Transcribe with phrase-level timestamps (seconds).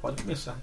[0.00, 0.56] pode começar.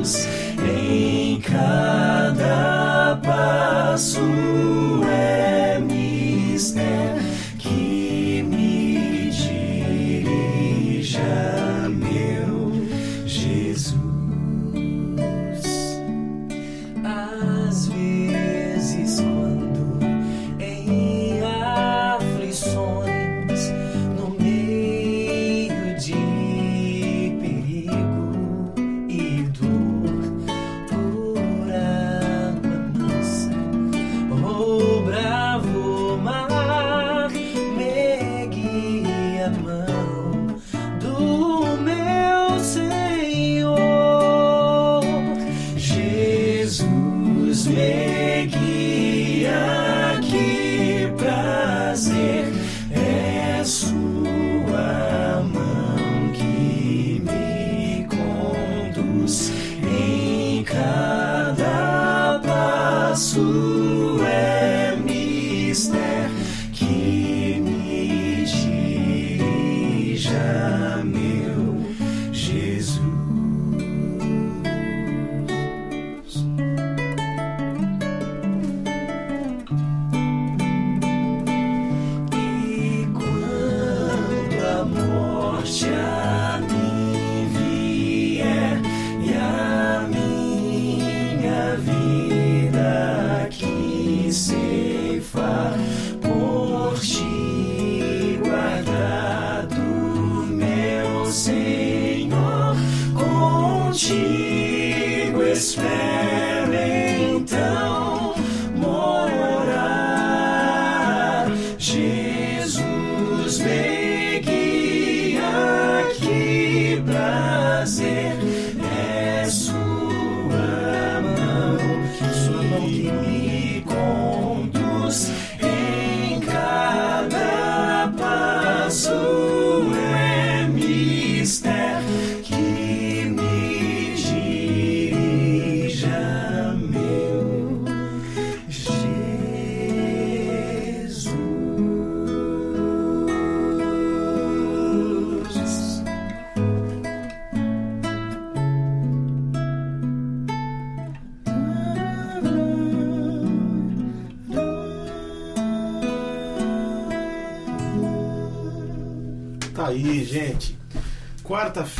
[0.00, 0.26] Conduz
[0.64, 4.20] em cada passo
[5.08, 7.29] é mistério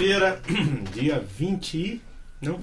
[0.01, 0.41] Quarta-feira,
[0.95, 2.01] dia 20 e...
[2.41, 2.59] Não?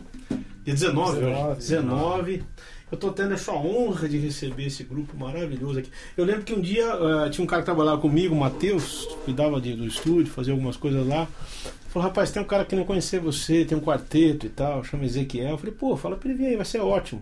[0.65, 1.59] Dia 19, 19, hoje.
[1.59, 2.43] 19.
[2.91, 5.91] Eu tô tendo essa honra de receber esse grupo maravilhoso aqui.
[6.15, 9.61] Eu lembro que um dia eh, tinha um cara que trabalhava comigo, o Matheus, cuidava
[9.61, 11.27] de- do estúdio, fazia algumas coisas lá.
[11.89, 15.05] Falou, rapaz, tem um cara que não conhecer você, tem um quarteto e tal, chama
[15.05, 15.49] Ezequiel.
[15.49, 17.21] Eu falei, pô, fala pra ele vir aí, vai ser ótimo.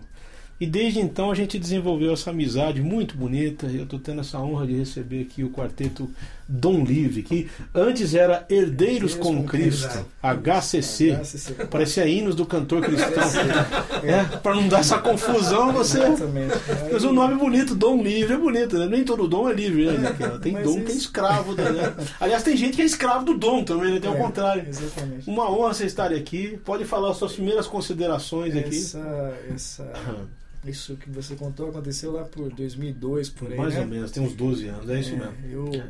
[0.58, 3.66] E desde então a gente desenvolveu essa amizade muito bonita.
[3.66, 6.08] E eu tô tendo essa honra de receber aqui o quarteto
[6.48, 11.12] Dom Livre, que antes era Herdeiros com Cristo, HCC.
[11.16, 11.54] HCC.
[11.68, 13.24] Parecia hinos do cantor cristão.
[14.04, 15.98] É, para não dar essa confusão, você.
[16.02, 16.54] Exatamente.
[16.92, 18.86] Mas o nome bonito, Dom Livre, é bonito, né?
[18.86, 19.94] Nem todo dom é livre, né?
[19.94, 20.38] Ezequiel?
[20.40, 21.54] Tem Mas dom que é isso- escravo.
[21.54, 21.94] da- Né?
[22.20, 24.00] Aliás, tem gente que é escravo do dom também, né?
[24.00, 24.64] Tem o É, contrário.
[24.68, 25.28] Exatamente.
[25.28, 26.58] Uma honra você estar aqui.
[26.64, 28.76] Pode falar as suas primeiras considerações aqui.
[28.78, 29.92] Essa, essa,
[30.64, 33.80] isso que você contou aconteceu lá por 2002, por aí, Mais né?
[33.80, 35.34] ou menos, tem uns 12 anos, é isso É, mesmo.
[35.50, 35.82] Eu,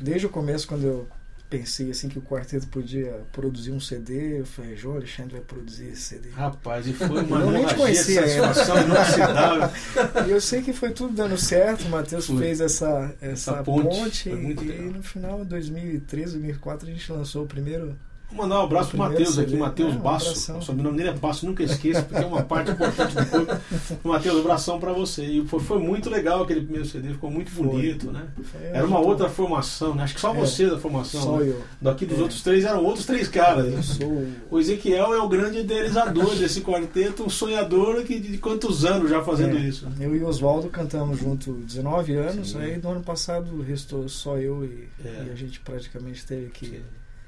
[0.00, 1.08] desde o começo, quando eu
[1.52, 4.40] pensei assim que o quarteto podia produzir um CD.
[4.40, 6.30] Eu falei, João Alexandre vai produzir esse CD.
[6.30, 8.76] Rapaz, e foi uma Eu nem te conhecia satisfação.
[10.26, 13.84] E eu sei que foi tudo dando certo, o Matheus fez essa, essa, Essa ponte,
[13.86, 14.92] ponte, e legal.
[14.92, 17.98] no final de 2013, 2004 a gente lançou o primeiro.
[18.34, 19.56] Vou mandar um abraço pro Matheus aqui.
[19.56, 20.26] Matheus É, um Basso.
[20.28, 20.58] abração.
[20.58, 23.56] O sobrenome dele é Basso, nunca esqueça, porque é uma parte importante do corpo.
[24.08, 25.24] Matheus, um abração pra você.
[25.24, 27.66] E foi, foi muito legal aquele primeiro CD, ficou muito Foi.
[27.66, 28.24] bonito, né?
[28.42, 30.04] Foi, Era uma outra formação, né?
[30.04, 30.38] Acho que só É.
[30.38, 31.20] você da formação.
[31.22, 31.48] Só né?
[31.50, 31.62] eu.
[31.80, 32.22] Daqui dos É.
[32.22, 33.66] outros três eram outros três caras.
[33.72, 33.82] Né?
[33.82, 39.10] sou o- Ezequiel é o grande idealizador desse quarteto, um sonhador que de quantos anos
[39.10, 39.60] já fazendo É.
[39.60, 39.86] isso.
[40.00, 42.58] Eu e o Oswaldo cantamos junto 19 anos, Sim.
[42.60, 45.26] aí no ano passado restou só eu e, É.
[45.28, 46.80] e a gente praticamente teve que.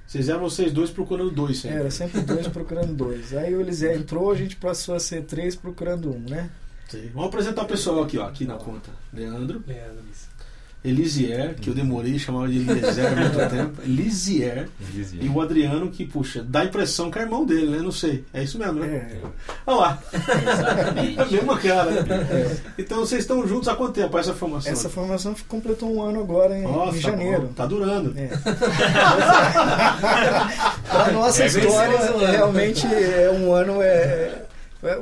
[0.07, 1.79] Vocês eram vocês dois procurando dois sempre.
[1.79, 3.35] Era sempre dois procurando dois.
[3.35, 6.51] Aí o Elisé entrou, a gente passou a ser três procurando um, né?
[6.89, 7.11] Sim.
[7.13, 8.91] Vamos apresentar o pessoal aqui, ó, aqui na conta.
[9.13, 10.29] Leandro, Leandro, isso.
[10.85, 13.81] Elisier, que eu demorei, chamava de Eliezer há muito tempo.
[13.83, 14.69] Elisier.
[15.19, 17.79] E o Adriano, que, puxa, dá a impressão que é irmão dele, né?
[17.79, 18.23] Não sei.
[18.35, 18.87] É isso mesmo, né?
[18.87, 19.17] É,
[19.67, 21.19] Olha lá, Exatamente.
[21.19, 21.91] é a mesma cara.
[21.93, 22.57] é.
[22.77, 24.71] Então vocês estão juntos há quanto tempo essa formação?
[24.73, 27.43] Essa formação completou um ano agora em, Nossa, em tá janeiro.
[27.43, 28.13] bom, Tá durando.
[28.19, 28.29] É.
[30.91, 31.99] Para nossa É, história,
[32.31, 34.44] realmente é um ano é, é,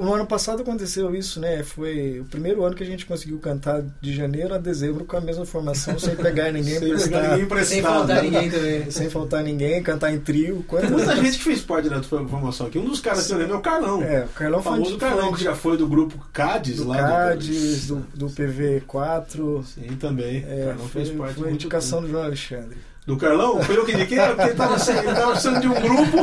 [0.00, 1.62] no ano passado aconteceu isso, né?
[1.62, 5.20] Foi o primeiro ano que a gente conseguiu cantar de janeiro a dezembro com a
[5.20, 7.66] mesma formação, sem pegar ninguém Sem pegar emprestado, ninguém emprestado.
[7.66, 8.90] Sem faltar ninguém também.
[8.90, 10.56] sem faltar ninguém, cantar em trio.
[10.56, 12.78] Tem Quantas muita gente que fez parte da formação aqui.
[12.78, 14.02] Um dos caras que eu lembro é o Carlão.
[14.02, 16.88] É, o Carlão o foi, famoso Carlão, foi que já foi do grupo Cádiz do
[16.88, 19.64] lá Cádiz, do, do PV4.
[19.64, 20.44] Sim, também.
[20.48, 22.91] É, Carlão foi, fez parte foi a indicação do João Alexandre.
[23.04, 23.60] Do Carlão?
[23.62, 26.18] Foi eu que indiquei, porque ele tava, sem- ele tava precisando de um grupo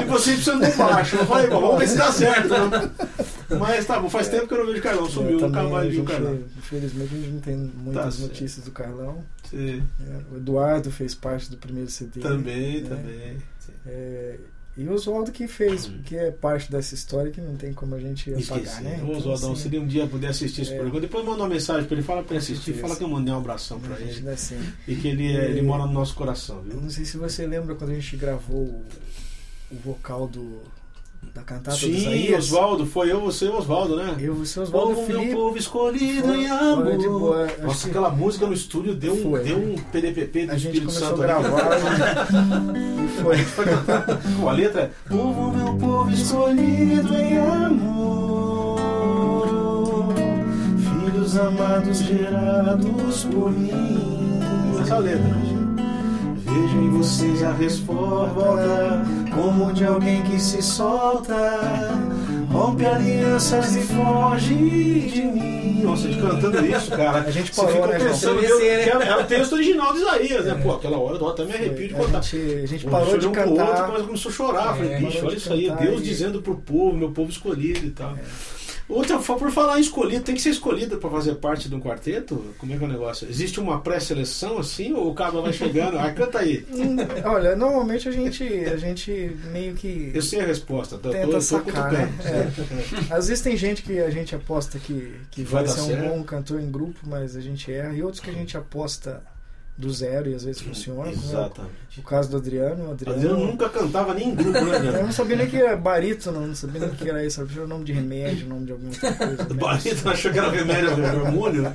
[0.00, 1.16] e você precisando de um baixo.
[1.16, 2.48] Eu falei, bom, vamos ver se dá certo.
[2.48, 2.90] Né?
[3.58, 5.88] Mas tá bom, faz tempo que eu não vejo o Carlão, sumiu, É, nunca mais
[5.88, 6.38] vi o gente, Carlão.
[6.58, 8.28] Infelizmente a gente não tem muitas certo.
[8.28, 9.24] notícias do Carlão.
[9.48, 12.20] Sim, É, o Eduardo fez parte do primeiro CD.
[12.20, 12.88] Também, né?
[12.90, 13.36] também.
[13.86, 14.36] É,
[14.76, 16.00] e o Oswaldo que fez, Hum.
[16.04, 18.82] que é parte dessa história que não tem como a gente apagar, Esqueci.
[18.82, 19.02] né?
[19.02, 20.76] Ô, Oswaldão, assim, se ele um dia puder assistir esse É.
[20.76, 23.38] programa, depois manda uma mensagem pra ele, fala ele assistir, fala que eu mandei um
[23.38, 24.30] abração pra a gente ele.
[24.30, 24.58] assim.
[24.88, 26.80] E que ele, é- ele E- mora no nosso coração, Eu viu?
[26.80, 28.84] não sei se você lembra quando a gente gravou o,
[29.72, 30.62] o vocal do,
[31.34, 32.44] da cantata do Sim, Isaías.
[32.46, 34.16] Oswaldo, foi eu, você e Oswaldo, né?
[34.18, 35.26] Eu, você, Oswaldo Povo, Felipe.
[35.26, 36.96] meu povo escolhido Foi- em amor.
[37.20, 39.42] boa, Nossa, que- aquela música no estúdio deu um, Foi.
[39.44, 41.22] deu um PDPP do A gente Espírito Santo.
[41.22, 41.78] a gravar
[42.76, 43.36] e foi.
[43.38, 44.06] Foi cantar.
[44.40, 48.80] Pô, a letra é Povo, meu povo escolhido em amor
[50.78, 54.40] Filhos amados gerados por mim
[54.82, 55.59] Essa é a letra
[56.52, 59.02] Vejo em vocês a resposta
[59.34, 61.34] Como de alguém que se solta
[62.50, 67.86] Rompe alianças e foge de mim Nossa, a gente cantando isso, cara A gente parou,
[67.86, 68.82] né, pensando Você Deus, vê, né?
[68.84, 70.54] que era, era o texto original de Isaías, né?
[70.62, 73.28] Pô, aquela hora eu até me arrepio de a contar gente, a gente parou de
[73.28, 73.88] um pro outro, cantar.
[73.92, 74.74] mas começou a chorar.
[74.74, 77.86] É, Falei, bicho, olha isso aí, cantar Deus e- dizendo pro povo, meu povo escolhido
[77.86, 78.14] e tal.
[78.90, 82.44] Outra, por falar em escolhido, tem que ser escolhido pra fazer parte de um quarteto?
[82.58, 83.28] Como é que é o negócio?
[83.28, 85.98] Existe uma pré-seleção assim, ou o cara vai chegando?
[85.98, 86.66] Ah, canta aí.
[86.72, 90.98] Hum, Olha, normalmente a gente, a gente meio que Eu sei a resposta.
[90.98, 92.06] Tô, tenta tô, tô sacar, né?
[92.16, 93.10] cutucando.
[93.10, 93.14] É.
[93.14, 96.08] Às vezes tem gente que a gente aposta que, que Vai vai, ser um certo.
[96.08, 97.94] bom cantor em grupo, mas a gente erra.
[97.94, 99.22] E outros que a gente aposta
[99.80, 101.00] do zero e às vezes funciona.
[101.02, 101.80] como é Exatamente.
[101.98, 102.88] O caso do Adriano.
[102.88, 105.02] O Adriano, Adriano nunca cantava nem em grupo, né, eu Adriano?
[105.02, 107.36] não sabia nem que era barítono, não sabia nem que era isso.
[107.40, 109.42] Sabia o nome de remédio, o nome de alguma outra coisa.
[109.44, 109.54] né?
[109.54, 111.72] Barito achou que era remédio hormônio.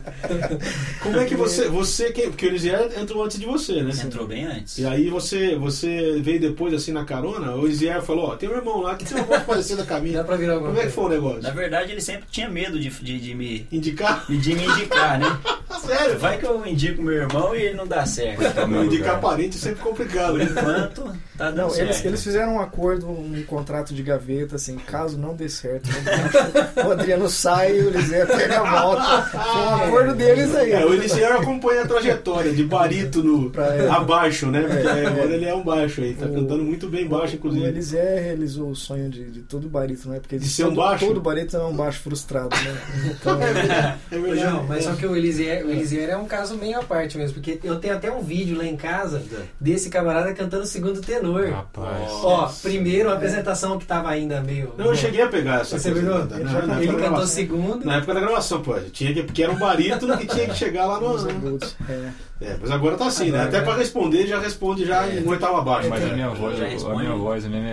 [1.01, 1.67] Como é que você.
[1.67, 2.23] Você que.
[2.27, 3.91] Porque o Elisier entrou antes de você, né?
[4.03, 4.77] Entrou bem antes.
[4.77, 8.55] E aí você, você veio depois assim na carona, o Elisier falou, ó, tem um
[8.55, 10.17] irmão lá que tem uma voz parecida com a minha.
[10.19, 11.09] Dá pra virar alguma Como é que coisa.
[11.09, 11.43] foi o negócio?
[11.43, 14.25] Na verdade, ele sempre tinha medo de, de, de me, Indicar?
[14.29, 15.25] de me indicar, né?
[15.85, 16.17] Sério?
[16.17, 18.67] Vai que eu indico meu irmão e ele não dá certo.
[18.67, 20.31] Não, indicar parente é sempre complicado.
[20.31, 20.47] Por né?
[20.49, 21.03] enquanto,
[21.37, 21.87] tá dando Não, certo.
[21.89, 26.83] eles, eles fizeram um acordo, um contrato de gaveta, assim, caso não dê certo, né,
[26.85, 29.21] o Adriano sai e o Eliseu pega a volta.
[29.29, 30.71] Foi um acordo deles aí.
[30.71, 33.51] É, o Elisier acompanha a trajetória de barítono
[33.91, 34.61] abaixo, né?
[34.61, 35.07] Porque É, é.
[35.07, 37.65] agora ele é um baixo aí, tá O- cantando muito bem baixo, O inclusive.
[37.65, 40.19] Elisé realizou o sonho de, de todo barítono, né?
[40.19, 41.05] Porque De ser um todo, baixo?
[41.05, 42.77] todo barítono é um baixo frustrado, né?
[43.19, 43.99] Então, É verdade.
[44.11, 44.41] É verdade.
[44.41, 47.35] João, mas só que o Elisier, o Elisier é um caso meio à parte mesmo,
[47.35, 49.21] porque eu tenho até um vídeo lá em casa
[49.59, 51.49] desse camarada cantando segundo tenor.
[51.49, 52.09] Rapaz.
[52.23, 54.73] Ó, primeiro a apresentação que tava ainda meio.
[54.77, 56.25] Não, eu cheguei a pegar essa Você virou?
[56.25, 57.27] da- Ele na- Ele da cantou gravação.
[57.27, 57.85] segundo.
[57.85, 58.73] Na época da gravação, pô.
[58.91, 61.15] Tinha que, porque era um barítono que tinha que chegar lá no.
[61.87, 62.09] É.
[62.41, 63.37] É, mas agora tá assim, né?
[63.37, 63.63] Agora, Até né?
[63.63, 65.19] pra responder, já responde já É.
[65.19, 65.87] em oitavo abaixo.
[65.89, 66.09] Mas né?
[66.09, 67.69] a minha voz, já a minha voz mesmo é,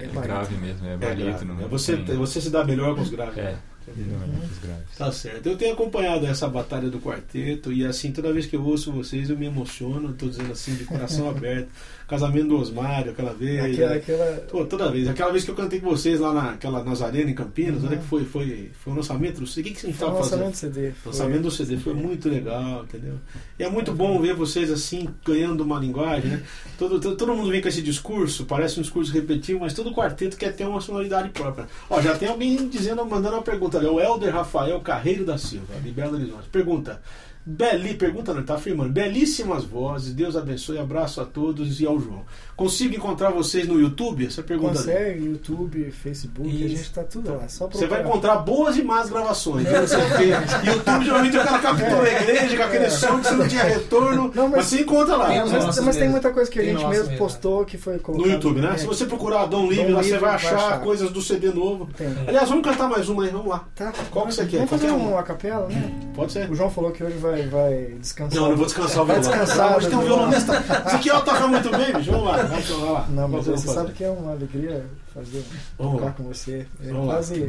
[0.00, 1.30] é É grave mesmo, é É, barítono.
[1.30, 1.54] grave, né?
[1.62, 3.38] não você, você se dá melhor com os graves.
[3.38, 3.54] É,
[4.02, 4.96] os graves.
[4.96, 5.46] Tá certo.
[5.46, 9.30] Eu tenho acompanhado essa batalha do quarteto e assim, toda vez que eu ouço vocês
[9.30, 11.68] eu me emociono, tô dizendo assim, de coração aberto.
[12.06, 13.64] Casamento do Osmário, aquela vez.
[13.72, 13.96] Aquela, né?
[13.96, 15.08] aquela, Pô, toda vez.
[15.08, 17.88] Aquela vez que eu cantei com vocês lá naquela Nazarena em Campinas, Uhum.
[17.88, 19.70] olha que foi, foi, foi o lançamento do CD.
[19.70, 20.44] O que, que você estava fazendo?
[20.44, 20.92] lançamento do CD.
[21.06, 23.14] Lançamento do CD foi muito legal, entendeu?
[23.58, 26.42] E é muito bom ver vocês assim, ganhando uma linguagem, né?
[26.78, 30.36] Todo, todo, todo mundo vem com esse discurso, parece um discurso repetitivo, mas todo quarteto
[30.36, 31.66] quer ter uma sonoridade própria.
[31.88, 35.74] Ó, já tem alguém dizendo, mandando uma pergunta ali, o Helder Rafael Carreiro da Silva,
[35.82, 36.48] de Belo Horizonte.
[36.50, 37.00] Pergunta.
[37.46, 38.90] Beli, pergunta não, ele tá afirmando.
[38.90, 42.22] Belíssimas vozes, Deus abençoe, abraço a todos e ao João.
[42.56, 44.24] Consigo encontrar vocês no YouTube?
[44.26, 44.86] Essa pergunta ali.
[44.88, 46.76] Consegue, YouTube, Facebook, a Isso.
[46.76, 47.46] gente tá tudo lá.
[47.48, 49.64] Só Você vai encontrar boas e más gravações.
[49.64, 49.72] né?
[49.82, 50.70] Vê.
[50.70, 54.32] YouTube geralmente o cara captura a igreja com aquele som que você não tinha retorno.
[54.34, 55.26] Não, mas, mas- você encontra lá.
[55.26, 57.18] Tem Mas, mas tem muita coisa que a Tem gente nosso mesmo mesmo.
[57.18, 58.30] postou que foi No colocado.
[58.32, 58.72] YouTube, né?
[58.74, 60.80] É, Se você procurar Dom Livre, Dom lá você Livre, vai vai achar achar.
[60.80, 61.88] coisas do CD novo.
[61.96, 62.06] tem.
[62.26, 63.66] Aliás, vamos cantar mais uma aí, vamos lá.
[63.74, 63.92] Tá.
[64.10, 64.56] Qual que você quer?
[64.58, 65.20] Vamos fazer um uma.
[65.20, 65.92] acapela, né?
[66.14, 66.48] Pode ser.
[66.50, 68.40] O João falou que hoje vai, vai descansar.
[68.40, 69.38] Não, não vou descansar o Vai violão.
[69.38, 70.52] descansar, Hoje tem um violonista.
[70.86, 72.10] Esse aqui ó, toca muito bem, bicho.
[72.10, 72.36] Vamos lá.
[72.42, 73.06] Vai, vai lá.
[73.10, 75.44] Não, mas Vamos você sabe que é uma alegria fazer
[75.78, 76.66] Vamos tocar com você.
[76.82, 77.34] É Vamos quase.
[77.42, 77.46] A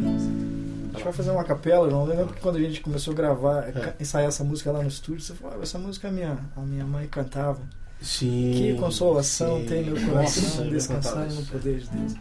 [0.97, 1.89] gente vai fazer uma capela.
[1.89, 3.93] Eu lembro que quando a gente começou a gravar, É.
[3.99, 6.85] ensaiar essa música lá no estúdio, você falou, "Ah, essa música a minha, a minha
[6.85, 7.59] mãe cantava.
[8.01, 8.51] Sim.
[8.55, 9.65] Que consolação sim.
[9.65, 11.51] tem meu coração eu descansar cantava no isso.
[11.51, 12.13] poder de Deus.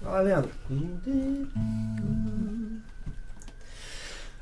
[0.00, 0.50] Vai lá, Leandro.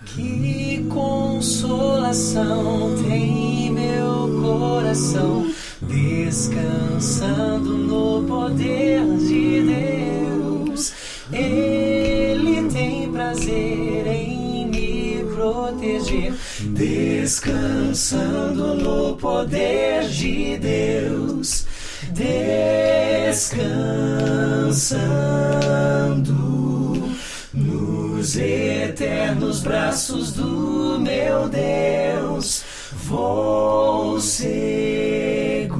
[0.04, 5.50] Que consolação tem meu coração,
[5.82, 10.92] descansando no poder de Deus.
[11.32, 21.66] Ele tem prazer em me proteger, descansando no poder de Deus.
[22.12, 23.58] Descansando
[28.18, 32.64] nos eternos braços do meu Deus,
[33.04, 35.78] vou seguro,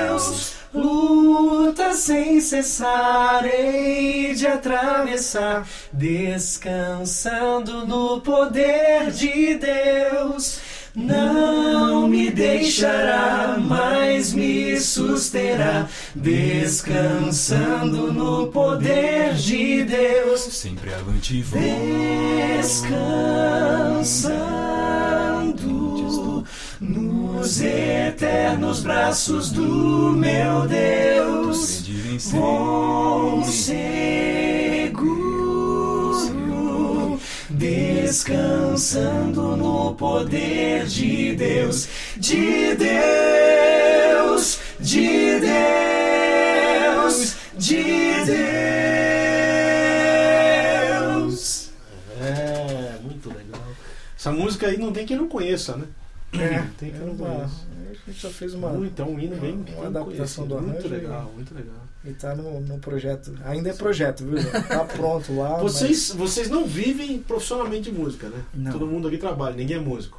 [0.05, 0.53] Deus.
[0.71, 10.61] Luta sem cessar, hei de atravessar, descansando no poder de Deus.
[10.95, 20.41] Não me deixará, mas me susterá, descansando no poder de Deus.
[20.41, 21.61] Sempre avante vou.
[22.59, 23.29] Descansando
[26.79, 31.87] nos eternos braços do meu Deus,
[32.31, 34.58] vou seguro,
[37.59, 45.39] descansando no poder de Deus, de Deus, de
[47.01, 47.83] Deus, de
[51.03, 51.69] Deus.
[52.21, 53.61] É, muito legal.
[54.17, 55.85] Essa música aí não tem quem não conheça, né?
[56.33, 58.69] É, tem é não uma- a gente já fez uma.
[58.69, 60.73] Muito, é um hino bem, uma adaptação do conhecido.
[60.73, 61.75] Muito arranjo legal, muito legal.
[62.05, 63.33] E tá no, no projeto.
[63.45, 64.37] Ainda é projeto, viu?
[64.67, 65.57] Tá pronto lá.
[65.61, 68.43] Vocês, vocês não vivem profissionalmente de música, né?
[68.53, 68.71] Não.
[68.71, 70.18] Todo mundo aqui trabalha, ninguém é músico.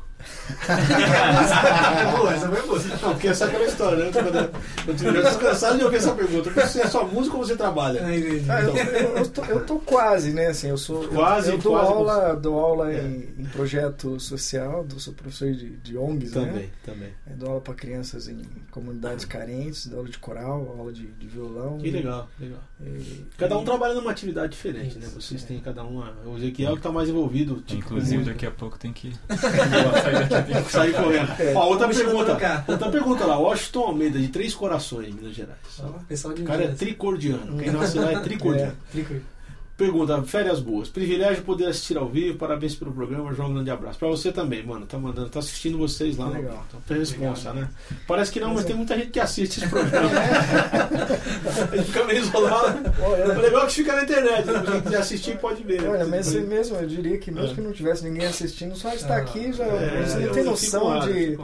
[0.68, 2.78] É boa, essa foi boa.
[3.02, 4.10] Não, porque essa é aquela história, né?
[4.86, 6.50] Eu tive já descansado de ouvir essa pergunta.
[6.50, 8.00] Você é só músico ou você trabalha?
[8.04, 8.76] Ah, eu, Então.
[8.76, 10.48] eu, eu tô, eu tô quase, né?
[10.48, 11.02] Assim, eu sou.
[11.04, 13.00] eu- Quase, eu, dou quase aula, dou aula É.
[13.02, 16.46] em, em projeto social, sou professor de, de ONGs, né?
[16.46, 17.08] Também, também.
[17.30, 21.26] Eu dou aula para crianças em comunidades carentes, dou aula de coral, aula de, de
[21.26, 21.78] violão.
[21.78, 22.58] Que legal, legal.
[22.82, 25.06] E- Cada um e- trabalha numa atividade diferente, né?
[25.06, 25.46] Isso, Vocês é.
[25.46, 26.12] têm cada uma.
[26.24, 27.60] O Ezequiel que tá mais envolvido.
[27.66, 29.12] Tipo, Inclusive, daqui a pouco tem que.
[30.92, 31.32] correndo.
[31.40, 31.54] É.
[31.54, 32.64] Ó, outra pergunta.
[32.66, 33.38] Outra pergunta lá.
[33.38, 35.58] Washington Almeida, de Três Corações, Minas Gerais.
[36.08, 37.58] Pessoal de O cara é tricordiano.
[37.58, 38.76] Quem nasce lá é tricordiano.
[38.90, 39.14] Trico.
[39.80, 40.90] Pergunta, férias boas.
[40.90, 42.36] Privilégio poder assistir ao vivo.
[42.36, 43.32] Parabéns pelo programa.
[43.32, 43.98] João, um grande abraço.
[43.98, 44.84] Pra você também, mano.
[44.84, 46.28] Tá mandando, tá assistindo vocês lá.
[46.28, 46.62] Legal.
[46.68, 47.66] Então, tem responsa, né?
[48.06, 50.10] Parece que não, mas Mas é- tem muita gente que assiste esse programa.
[51.72, 52.92] A gente fica meio isolado.
[53.02, 54.46] Olha, O legal é que fica na internet.
[54.46, 54.62] né?
[54.70, 55.88] Quem quiser assistir pode ver.
[55.88, 58.96] Olha, mas você mesmo, eu diria que mesmo que não tivesse ninguém assistindo, só de
[58.96, 59.64] estar aqui já.
[59.64, 61.38] É, você não tem noção de.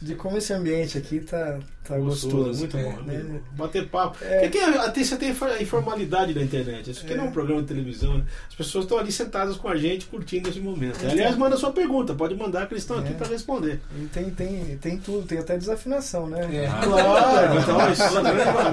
[0.00, 2.58] De como esse ambiente aqui tá, tá Gostoso, gostoso.
[2.60, 3.02] muito bom.
[3.02, 3.40] né?
[3.52, 4.16] Bater papo.
[4.22, 4.40] É.
[4.48, 4.58] Porque
[5.04, 6.90] você tem a informalidade da internet.
[6.90, 7.32] Isso aqui não é um É.
[7.32, 8.18] programa de televisão.
[8.18, 8.24] Né?
[8.48, 11.04] As pessoas estão ali sentadas com a gente, curtindo esse momento.
[11.04, 12.14] Aliás, manda sua pergunta.
[12.14, 13.16] Pode mandar que eles estão aqui É.
[13.16, 13.80] para responder.
[14.00, 16.40] E tem, tem, tem tudo, tem até desafinação, né?
[16.64, 16.68] É.
[16.84, 18.70] Claro, então isso é a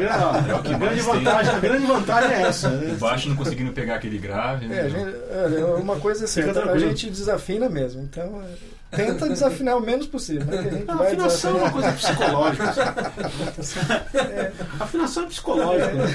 [0.77, 2.69] grande, É vantagem, a grande vantagem é essa.
[2.69, 2.93] Né?
[2.93, 4.77] O baixo não conseguindo pegar aquele grave, né?
[4.77, 4.81] É,
[5.45, 8.01] a gente, uma coisa é certa, a gente desafina mesmo.
[8.03, 8.45] Então, é,
[8.91, 10.45] tenta desafinar o menos possível.
[10.45, 10.83] Né?
[10.87, 11.73] Afinação é uma desafinar.
[11.73, 12.73] coisa psicológica.
[14.79, 15.93] A afinação é psicológica.
[15.93, 16.05] né?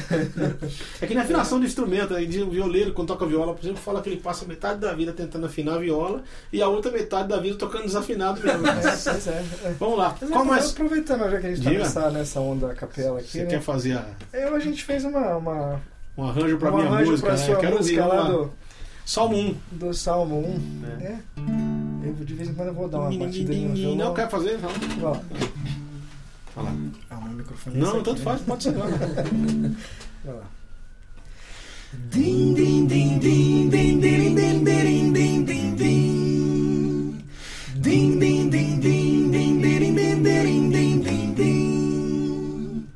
[1.01, 2.15] É que nem a afinação do instrumento.
[2.15, 5.13] Aí o violeiro, quando toca viola, por exemplo, fala que ele passa metade da vida
[5.13, 6.23] tentando afinar a viola
[6.53, 8.67] e a outra metade da vida tocando desafinado mesmo.
[8.67, 9.75] É, é, é.
[9.79, 10.17] Vamos lá.
[10.21, 10.71] Mas, Qual mais?
[10.71, 13.47] Aproveitando já que a gente está nessa, onda capela aqui, Você né?
[13.51, 15.81] quer fazer a- Eu, a gente fez uma, uma,
[16.17, 17.37] um arranjo um minha arranjo música, né?
[17.47, 17.77] quero ouvir.
[17.77, 18.43] música lá Vamos lá.
[18.45, 18.53] do,
[19.05, 19.57] Salmo 1.
[19.73, 21.05] do Salmo 1.
[21.05, 21.17] É.
[22.11, 22.17] né?
[22.21, 23.97] Eu, de vez em quando eu vou dar uma batida ali no violão.
[23.97, 24.57] Não, quer fazer?
[24.59, 24.79] Vamos.
[25.03, 25.21] Lá.
[27.11, 28.25] Ah, o meu microfone é Não, aqui, tanto né?
[28.25, 28.73] faz, pode ser.
[28.73, 28.91] Vai
[30.27, 30.43] lá.
[32.11, 37.25] Din din din din din din din din din din din
[37.81, 42.87] Din din din din din din din din din din din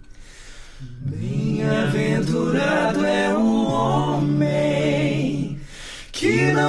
[1.00, 4.13] Bem-aventurado é o homem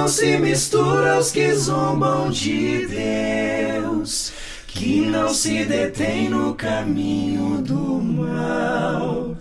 [0.06, 4.32] não se mistura aos que zombam de Deus,
[4.68, 9.36] que não se detém no caminho do mal,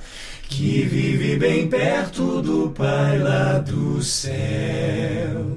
[0.50, 5.56] que vive bem perto do Pai lá do céu.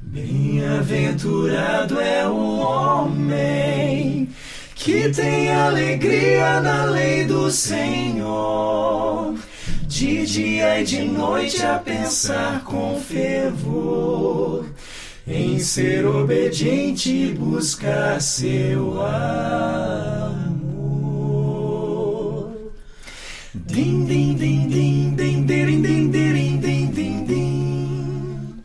[0.00, 4.30] Bem-aventurado é o homem
[4.74, 9.36] que tem alegria na lei do Senhor,
[9.88, 14.66] de dia e de noite a pensar com fervor,
[15.26, 20.28] em ser obediente e buscar seu amor.
[23.54, 28.62] Din din din din din din din din din din din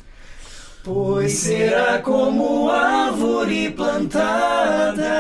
[0.84, 5.14] Pois será como árvore plantada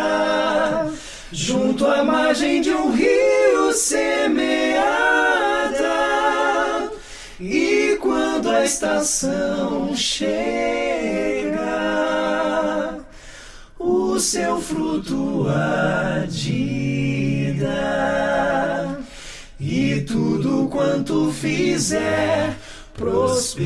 [1.32, 5.03] junto à margem de um rio semeada.
[8.54, 11.60] Quando a estação chega,
[13.80, 19.00] o seu fruto há de dar
[19.60, 22.56] e tudo quanto fizer
[22.94, 23.64] prosperará.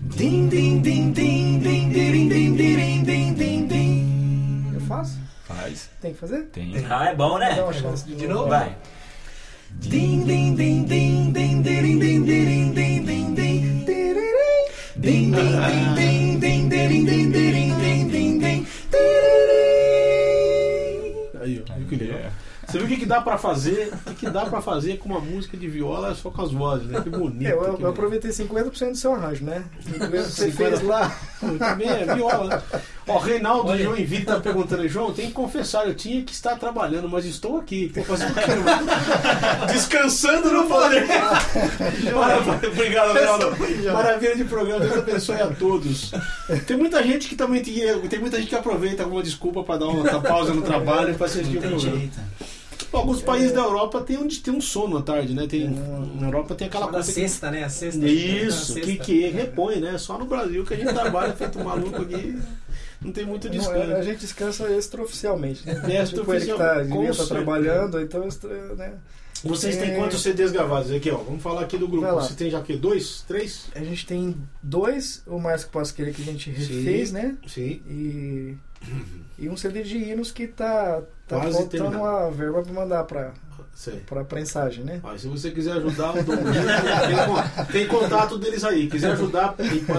[0.00, 4.70] Din din din din din din din din din din din.
[4.72, 5.18] Eu faço?
[5.44, 5.90] Faz.
[6.00, 6.44] Tem que fazer?
[6.52, 6.72] Tem.
[6.88, 7.54] Ah, é bom, né?
[7.54, 8.48] Dá uma chance de, De novo?
[8.48, 8.74] Vai.
[9.78, 13.74] Din din din din din din din din din din din din
[14.96, 18.66] Din din din din din din din
[21.40, 21.88] Aí, ó.
[21.88, 22.18] Que legal?
[22.18, 22.30] É.
[22.70, 23.92] Você viu o que, que dá pra fazer?
[24.06, 26.86] O que, que dá pra fazer com uma música de viola só com as vozes,
[26.86, 27.00] né?
[27.00, 27.48] Que bonito.
[27.48, 29.64] É, eu, que eu aproveitei 50% do seu arranjo, né?
[29.88, 30.54] O que você 50.
[30.54, 31.18] fez lá.
[31.58, 32.62] Também é viola.
[33.10, 37.08] Ó, Reinaldo João Invito tá perguntando, João, tem que confessar, eu tinha que estar trabalhando,
[37.08, 37.90] mas estou aqui.
[37.92, 38.32] Tô fazendo?
[39.72, 41.06] Descansando no poder.
[42.14, 42.70] Maravilha.
[42.70, 43.56] Obrigado, Reinaldo.
[43.92, 46.12] Maravilha de programa, Deus abençoe a todos.
[46.66, 49.88] Tem muita gente que também tem, tem muita gente que aproveita alguma desculpa para dar
[49.88, 51.98] uma pausa no trabalho para assistir o Tem programa.
[51.98, 52.20] jeito.
[52.92, 55.46] Alguns países da Europa tem onde tem um sono à tarde, né?
[55.46, 55.70] Tem,
[56.18, 57.62] na Europa tem aquela coisa que sexta, né?
[57.62, 58.04] A sexta.
[58.04, 59.04] isso, que, sexta.
[59.04, 59.96] que repõe, né?
[59.96, 62.36] Só no Brasil que a gente trabalha feito maluco aqui.
[63.00, 64.02] Não tem muito Não, a descanso.
[64.02, 65.66] gente descansa extraoficialmente.
[65.66, 65.74] Né?
[66.06, 67.26] Tipo, ele que Extraoficial, tá, certeza.
[67.26, 68.28] trabalhando, então,
[68.76, 68.94] né?
[69.42, 69.96] Vocês têm É.
[69.96, 71.16] quantos CDs gravados aqui, ó?
[71.16, 72.06] Vamos falar aqui do grupo.
[72.12, 72.76] Você tem já o quê?
[72.76, 73.22] Dois?
[73.26, 73.68] Três?
[73.74, 77.36] A gente tem dois, o mais que posso querer que a gente refez, né?
[77.46, 77.80] Sim.
[77.88, 78.54] E,
[79.38, 82.02] e um CD de hinos que tá, tá Quase faltando terminado.
[82.02, 83.06] uma verba pra mandar
[83.72, 83.94] Sei.
[84.06, 85.00] pra prensagem, né?
[85.02, 88.88] Ó, se você quiser ajudar o Dom tem, tem contato deles aí.
[88.88, 89.54] Quiser ajudar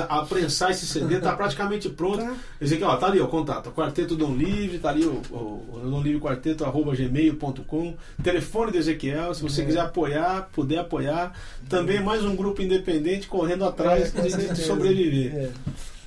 [0.10, 2.18] a prensar esse CD, tá praticamente pronto.
[2.24, 2.34] Tá.
[2.60, 3.72] Esse aqui, ó, tá ali, ó, contato.
[3.72, 7.96] Quarteto Dom Livre, tá ali o, o, o Dom Livre Quarteto, arroba gmail.com.
[8.22, 9.66] Telefone do Ezequiel, se você É.
[9.66, 11.34] quiser apoiar, puder apoiar.
[11.70, 15.34] Também mais um grupo independente correndo atrás É, de, sobreviver.
[15.34, 15.50] É.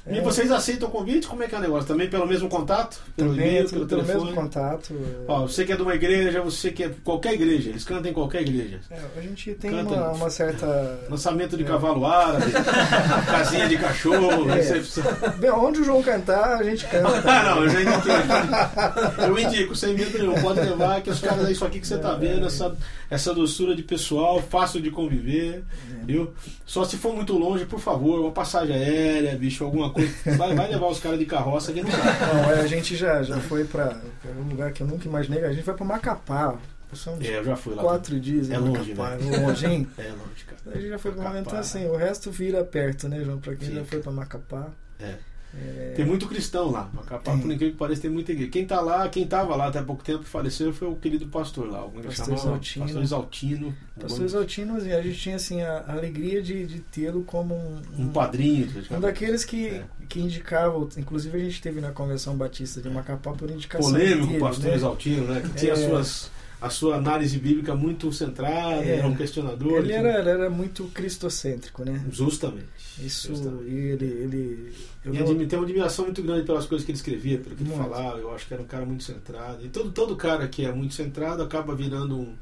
[0.06, 0.20] E É.
[0.20, 1.26] vocês aceitam o convite?
[1.26, 1.88] Como é que é o negócio?
[1.88, 3.00] Também pelo mesmo contato?
[3.16, 4.24] Pelo Também e-mail, é pelo pelo telefone?
[4.26, 4.94] mesmo contato.
[5.26, 8.14] Ó, você que é de uma igreja, você que é qualquer igreja, eles cantam em
[8.14, 8.80] qualquer igreja.
[8.90, 9.94] É, a gente tem Canta.
[9.94, 11.00] uma, uma certa.
[11.08, 11.66] Lançamento de É.
[11.66, 12.52] cavalo árabe,
[13.26, 14.54] casinha de cachorro, É.
[14.56, 15.04] recepção.
[15.38, 17.04] Bem, onde o João cantar, a gente canta.
[17.24, 19.26] Ah, não, eu já indiquei.
[19.26, 20.34] Eu indico, sem medo nenhum.
[20.42, 22.76] Pode levar que os caras, é isso aqui que você tá vendo, essa,
[23.10, 25.64] essa doçura de pessoal, fácil de conviver,
[26.04, 26.32] viu?
[26.66, 30.37] Só se for muito longe, por favor, uma passagem aérea, bicho, alguma coisa.
[30.37, 32.35] Vai, vai levar os caras de carroça não dá.
[32.35, 33.87] Não, é, a gente já, já foi pra
[34.20, 35.44] pra um lugar que eu nunca imaginei.
[35.44, 36.57] A gente vai pra Macapá.
[36.92, 37.83] São É, eu já fui lá.
[37.83, 39.16] quatro dias É longe, Macapá.
[39.16, 39.35] né?
[39.37, 39.88] É longe, hein?
[39.98, 40.61] É longe, cara.
[40.76, 41.38] A gente já foi pra Macapá.
[41.40, 41.87] momentar assim.
[41.87, 43.38] O resto vira perto, né, João?
[43.40, 44.68] Pra quem já foi pra Macapá.
[45.00, 45.14] É.
[45.56, 46.90] É, Tem muito cristão lá.
[46.92, 47.40] Macapá, Tem.
[47.40, 48.50] por incrível que pareça, tem muita igreja.
[48.50, 51.70] Quem tá lá, quem tava lá até há pouco tempo faleceu foi o querido pastor
[51.70, 51.80] lá.
[51.96, 52.34] É Pastor chamava?
[52.34, 52.84] Exaltino.
[52.84, 53.74] Pastor Exaltino.
[54.00, 58.08] Pastor Exaltino, assim, a gente tinha assim, a alegria de, de tê-lo como um, Um
[58.08, 58.68] padrinho.
[58.90, 59.84] Um daqueles que, É.
[60.08, 64.40] que indicavam, inclusive a gente teve na Convenção Batista de Macapá por indicação polêmico dele,
[64.40, 64.74] pastor né?
[64.74, 65.40] Exaltino, né?
[65.40, 65.76] Que tinha É.
[65.76, 66.30] suas,
[66.64, 68.96] a sua análise bíblica muito centrada, É.
[68.98, 69.79] era um questionador.
[69.79, 72.03] Ele que- era, ele era muito cristocêntrico, né?
[72.11, 72.66] Justamente.
[72.98, 73.68] Isso, Justamente.
[73.70, 74.05] e ele...
[74.07, 74.72] ele
[75.05, 77.62] eu E não- tem uma admiração muito grande pelas coisas que ele escrevia, pelo que
[77.62, 77.83] ele Muito.
[77.90, 78.18] falava.
[78.18, 79.64] Eu acho que era um cara muito centrado.
[79.64, 82.35] E todo, todo cara que é muito centrado acaba virando um.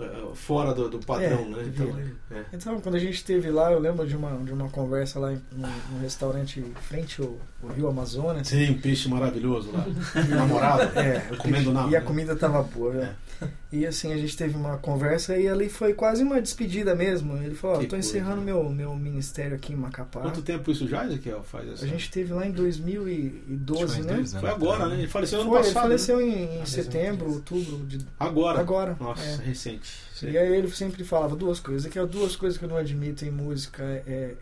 [0.00, 1.64] eh, fora do, do padrão, É, né?
[1.74, 1.98] Então,
[2.30, 2.44] é.
[2.52, 5.40] Então, quando a gente esteve lá, eu lembro de uma, de uma conversa lá em
[5.56, 8.48] um, restaurante frente ao, ao Rio Amazonas.
[8.48, 9.84] Tem um peixe maravilhoso lá.
[10.30, 10.96] Namorado.
[10.98, 11.90] É, comendo nada.
[11.90, 12.06] E a né?
[12.06, 13.08] comida tava boa, velho.
[13.70, 17.36] E assim, a gente teve uma conversa e ali foi quase uma despedida mesmo.
[17.36, 18.46] Ele falou, ó, Que eu tô coisa, encerrando né?
[18.46, 20.22] meu, meu ministério aqui em Macapá.
[20.22, 21.84] Quanto tempo isso já, Ezequiel, faz essa?
[21.84, 24.40] A gente teve lá em 2012, Acho que faz né?
[24.40, 24.94] Foi agora, né?
[25.00, 25.82] Ele faleceu ano Foi, ele passado.
[25.82, 26.24] faleceu né?
[26.24, 28.58] em, em setembro, outubro de Agora.
[28.58, 28.96] agora.
[28.98, 29.36] Nossa, é.
[29.44, 29.90] recente.
[30.14, 30.30] Sim.
[30.30, 33.30] E aí ele sempre falava duas coisas, é duas coisas que eu não admito em
[33.30, 34.34] música é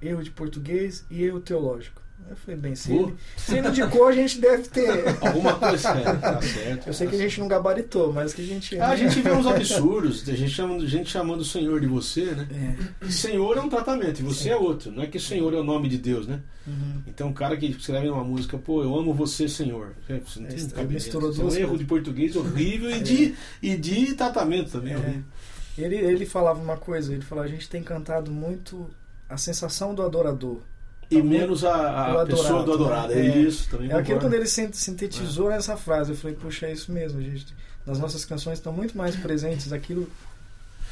[0.00, 2.00] erro de português e erro teológico.
[2.28, 5.04] Eu falei, bem, se ele, se ele indicou, a gente deve ter.
[5.26, 6.86] Alguma coisa, é, tá certo.
[6.86, 8.78] Eu sei que a gente não gabaritou, mas que a gente.
[8.78, 12.24] Ah, a gente vê uns absurdos, a gente chamando, gente chamando o Senhor de você,
[12.26, 12.48] né?
[13.00, 13.10] É.
[13.10, 14.90] Senhor é um tratamento, e você é outro.
[14.90, 16.40] Não é que Senhor é o nome de Deus, né?
[16.66, 17.02] Uhum.
[17.06, 19.94] Então, o cara que escreve uma música, pô, eu amo você, Senhor.
[20.06, 21.78] Você não É, tem misturou é um duas erro coisas.
[21.78, 24.94] de português horrível e, de, e de tratamento também.
[24.94, 25.22] É.
[25.78, 28.90] Ele, ele falava uma coisa, ele falou, a gente tem cantado muito
[29.28, 30.60] a sensação do adorador.
[31.10, 33.20] E menos a, a pessoa do adorado, né?
[33.20, 33.38] É, É.
[33.38, 36.10] isso, também É aquilo quando ele sin- sintetizou nessa frase.
[36.12, 37.46] Eu falei, puxa, é isso mesmo, gente.
[37.86, 40.06] Nas nossas canções estão muito mais presentes aquilo.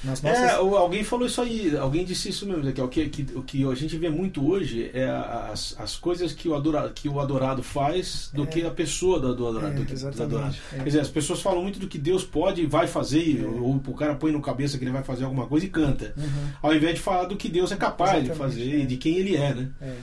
[0.04, 0.38] Nas nossas.
[0.38, 3.64] É, alguém falou isso aí, alguém disse isso mesmo, que, o que, que, o que
[3.64, 5.08] a gente vê muito hoje é
[5.50, 8.46] as, as coisas que o, adorado, que o adorado faz do É.
[8.46, 9.72] que a pessoa do, do adorado.
[9.72, 10.56] É, do que- do exatamente, adorado.
[10.72, 10.76] é.
[10.78, 13.46] Quer dizer, as pessoas falam muito do que Deus pode e vai fazer, É.
[13.46, 16.12] ou o cara põe no cabeça que ele vai fazer alguma coisa e canta.
[16.16, 18.78] Uhum, Ao invés de falar do que Deus é capaz de Exatamente, fazer é.
[18.82, 19.70] e de quem ele é, né?
[19.80, 19.94] é.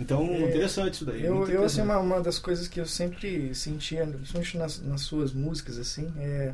[0.00, 1.24] Então, É, interessante isso daí.
[1.24, 5.32] Eu, eu assim, uma, uma das coisas que eu sempre sentia, principalmente nas, nas suas
[5.32, 6.52] músicas, assim, é.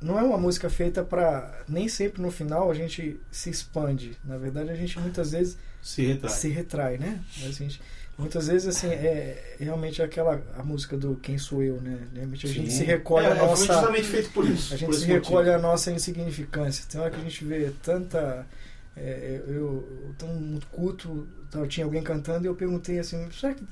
[0.00, 1.62] Não é uma música feita pra.
[1.68, 4.16] Nem sempre no final a gente se expande.
[4.24, 6.30] Na verdade, a gente muitas vezes Se retrai.
[6.32, 7.20] se retrai, né?
[7.42, 7.80] A gente,
[8.18, 11.98] muitas vezes, assim, é realmente aquela a música do Quem Sou Eu, né?
[12.14, 12.78] Realmente a gente Sim.
[12.78, 13.66] se recolhe é, a nossa.
[13.72, 14.74] justamente feito por isso.
[14.74, 15.14] A gente se motivo.
[15.14, 16.84] recolhe a nossa insignificância.
[16.90, 18.46] Tem hora que a gente vê tanta.
[18.96, 19.54] é, eu,
[20.20, 23.64] eu num culto, tá, tinha alguém cantando e eu perguntei assim: será que,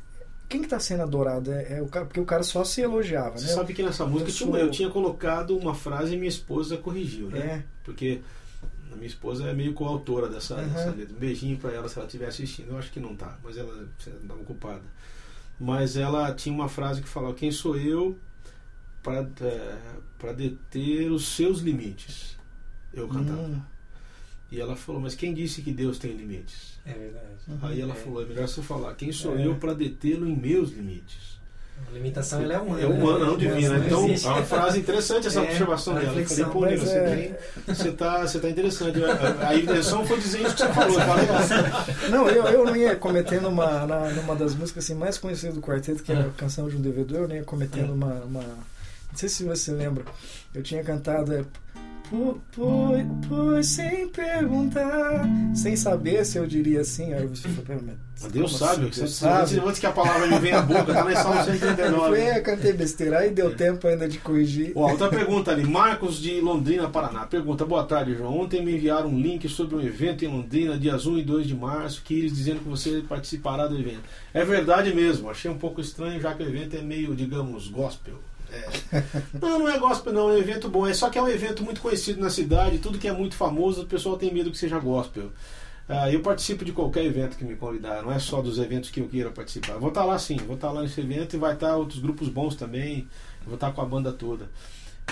[0.55, 1.51] quem que tá sendo adorado?
[1.53, 3.53] É, é o cara, porque o cara só se elogiava, Você né?
[3.53, 6.77] sabe que nessa música eu tinha- sou- eu tinha colocado uma frase e minha esposa
[6.77, 7.39] corrigiu, né?
[7.39, 8.21] É, Porque
[8.93, 10.69] a minha esposa é meio coautora dessa, Uhum.
[10.69, 11.15] dessa letra.
[11.15, 12.71] Um beijinho pra ela se ela estiver assistindo.
[12.71, 14.83] Eu acho que não tá, mas ela estava ocupada.
[15.59, 18.17] Mas ela tinha uma frase que falava: Quem sou eu
[19.03, 19.27] para
[20.19, 22.37] para deter os seus limites?
[22.93, 23.41] Eu cantava.
[23.43, 23.61] Hum,
[24.55, 26.75] E ela falou: Mas quem disse que Deus tem limites?
[26.87, 27.27] É verdade.
[27.49, 27.59] uhum.
[27.63, 29.45] Aí ela falou: É melhor você falar: Quem sou É.
[29.47, 31.35] eu para detê-lo em meus limites?
[31.89, 32.81] A limitação ela é humana.
[32.83, 33.25] É humana, né?
[33.27, 33.77] não divina.
[33.79, 34.27] Não Então, existe.
[34.29, 36.21] é uma frase interessante essa É, observação dela.
[36.21, 39.05] Eu falei, pô, Nilo, você, é- você, tá, você tá interessante.
[39.05, 40.97] A, a intenção foi dizer isso que você falou.
[40.97, 41.41] Tá legal.
[42.13, 45.61] Não, eu, eu não ia cometendo uma, na, numa das músicas assim, mais conhecidas do
[45.61, 48.41] quarteto, que é a canção de um devedor, eu não ia cometendo uma, uma.
[48.43, 50.05] Não sei se você lembra.
[50.55, 51.45] Eu tinha cantado.
[52.11, 52.95] "Por- por-
[53.29, 57.13] Pois sem perguntar, sem saber se eu diria assim.
[57.13, 58.89] Aí você falou, "Pera, mas Mas Deus sabe.
[58.89, 59.01] assim?
[59.01, 59.61] Deus sabe.
[59.61, 62.01] antes que a palavra me venha à boca, tá na Salmo Eu 139.
[62.01, 63.19] falei, é, cantei besteira.
[63.19, 64.73] Aí deu tempo ainda de corrigir.
[64.75, 67.27] Ó, outra pergunta ali, Marcos de Londrina, Paraná.
[67.27, 68.39] Pergunta, boa tarde, João.
[68.39, 71.55] Ontem me enviaram um link sobre um evento em Londrina, dias 1 e 2 de
[71.57, 74.03] março, que eles dizendo que você participará do evento.
[74.33, 78.15] É verdade mesmo, achei um pouco estranho, já que o evento é meio, digamos, gospel.
[78.55, 79.03] É.
[79.41, 80.87] Não, não é gospel, não, é um evento bom.
[80.87, 83.83] É só que é um evento muito conhecido na cidade, tudo que é muito famoso,
[83.83, 85.31] o pessoal tem medo que seja gospel.
[85.89, 89.01] Ah, eu participo de qualquer evento que me convidar, não é só dos eventos que
[89.01, 89.75] eu queira participar.
[89.75, 92.55] Vou estar lá sim, vou estar lá nesse evento e vai estar outros grupos bons
[92.55, 93.07] também.
[93.45, 94.49] Vou estar com a banda toda.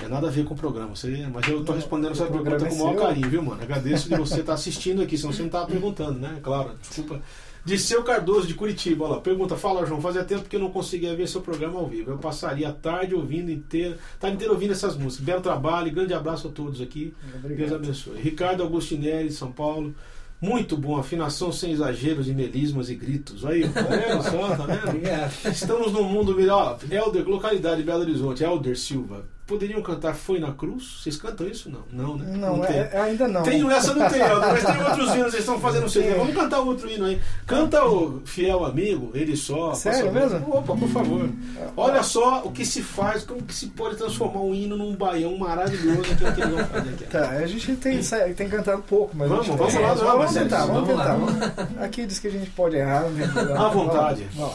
[0.03, 2.65] É nada a ver com o programa, você, mas eu tô Não, respondendo essa pergunta
[2.65, 3.03] é com o maior seu.
[3.03, 3.63] carinho, viu, mano?
[3.63, 6.39] Agradeço de você estar assistindo aqui, senão você não estava perguntando, né?
[6.43, 7.21] Claro, desculpa.
[7.65, 9.21] Disseu Cardoso, de Curitiba, olha lá.
[9.21, 12.11] Pergunta, fala, João, fazia tempo que eu não conseguia ver seu programa ao vivo.
[12.11, 15.25] Eu passaria a tarde ouvindo inteira, tarde inteira ouvindo essas músicas.
[15.25, 17.15] Belo trabalho, grande abraço a todos aqui.
[17.23, 17.75] Deus Obrigado.
[17.77, 18.21] abençoe.
[18.21, 19.95] Ricardo Augustinelli, de São Paulo.
[20.41, 23.47] Muito bom, afinação sem exageros de melismas e gritos.
[23.47, 25.01] Aí, tá vendo só, tá vendo?
[25.49, 26.81] Estamos num mundo melhor.
[26.91, 29.25] Helder, localidade Belo Horizonte, Helder Silva.
[29.53, 31.01] Poderiam cantar Foi na Cruz?
[31.03, 31.71] Vocês cantam isso?
[31.71, 32.35] Não, não, né?
[32.39, 32.75] Não, tem.
[32.75, 33.43] é, é- ainda não.
[33.43, 36.15] Tenho essa, não tem, Helder, mas tem outros hinos, eles estão fazendo CD.
[36.15, 37.21] Vamos cantar outro hino aí.
[37.47, 39.75] Canta o Fiel Amigo, ele só.
[39.75, 40.39] Sério mesmo?
[40.57, 41.29] Opa, por favor.
[41.77, 45.37] Olha só o que se faz, como que se pode transformar um hino num baião
[45.37, 47.05] maravilhoso que é o que eles vão fazer aqui.
[47.05, 48.01] Tá, a gente tem,
[48.35, 49.29] tem cantado pouco, mas.
[49.29, 51.69] Vamos, vamos lá, vamos, vamos, tentar, vamos tentar.
[51.79, 53.03] Aqui diz que a gente pode errar.
[53.03, 53.67] não problema.
[53.67, 54.27] À vontade.
[54.35, 54.51] Vamos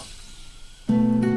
[0.89, 1.36] lá.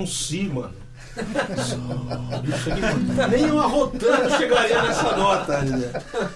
[0.00, 0.74] Um si, mano.
[3.30, 5.60] Nem um arrotando chegaria nessa nota.
[5.62, 5.92] né?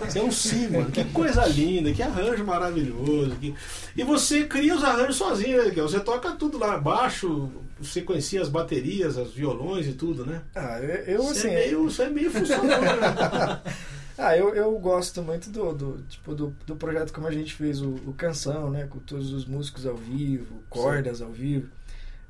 [0.08, 0.90] Isso é um si, mano.
[0.90, 3.34] Que coisa linda, que arranjo maravilhoso.
[3.40, 3.54] que-
[3.96, 5.88] E você cria os arranjos sozinho, né, Miguel?
[5.88, 7.50] Você toca tudo lá baixo,
[7.80, 10.42] você conhecia as baterias, os violões e tudo, né?
[10.54, 11.48] Ah, eu, eu, Você assim.
[11.48, 13.60] é meio, você é meio funcionário, né?
[14.16, 17.80] Ah, eu, eu gosto muito do, do, tipo, do, do projeto como a gente fez
[17.82, 18.86] o, o Canção, né?
[18.88, 21.66] Com todos os músicos ao vivo, cordas ao vivo.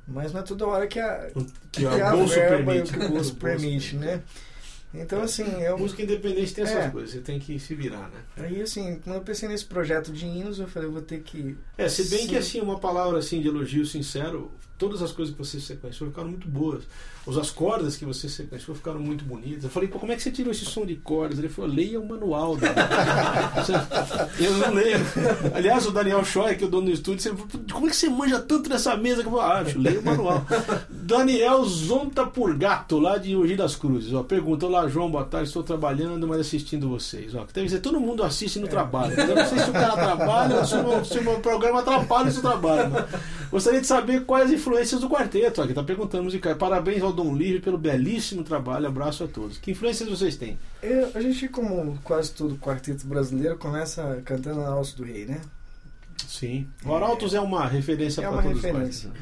[0.07, 1.29] Mas não é toda hora que a,
[1.71, 2.93] Que que o a bolso verba permite.
[2.93, 4.21] que o bolso permite, né?
[4.93, 6.89] Então, assim, eu, Música independente tem essas É.
[6.89, 8.21] coisas, você tem que se virar, né?
[8.37, 11.57] aí, assim, quando eu pensei nesse projeto de hinos, eu falei, eu vou ter que...
[11.77, 12.27] É, se bem Sim.
[12.27, 16.29] que assim, uma palavra assim de elogio sincero, todas as coisas que você sequenciou ficaram
[16.29, 16.83] muito boas.
[17.25, 19.63] Os, as cordas que você sequenciou ficaram muito bonitas.
[19.63, 21.39] Eu falei, pô, como é que você tirou esse som de cordas?
[21.39, 22.55] Ele falou, leia o manual.
[22.55, 22.75] Daniel."
[24.39, 24.97] eu não leio.
[25.53, 27.95] Aliás, o Daniel Choi, que é o dono do estúdio, você falou, como é que
[27.95, 29.23] você manja tanto nessa mesa?
[29.23, 30.45] Que eu falei, ah, bicho, leia o manual.
[30.89, 34.13] Daniel Zonta Purgato, lá de Mogi das Cruzes.
[34.13, 37.33] Ó, pergunta, olá João, boa tarde, estou trabalhando, mas assistindo vocês.
[37.33, 39.19] Ó, deve dizer, todo mundo assiste no trabalho.
[39.19, 40.65] Eu não sei se o cara trabalha ou
[41.05, 42.89] se o, meu programa atrapalha o seu trabalho.
[42.89, 43.05] Né?
[43.51, 45.61] Gostaria de saber quais influências do quarteto.
[45.61, 46.55] Aqui tá perguntando musical.
[46.55, 48.87] Parabéns ao Dom Livre pelo belíssimo trabalho.
[48.87, 49.57] Abraço a todos.
[49.59, 50.57] Que influências vocês têm?
[50.81, 55.39] Eu- a gente, como quase todo quarteto brasileiro, começa cantando a Alça do Rei, né?
[56.27, 56.67] Sim.
[56.83, 59.09] O Arautos é uma referência É para todos referência.
[59.09, 59.19] os né?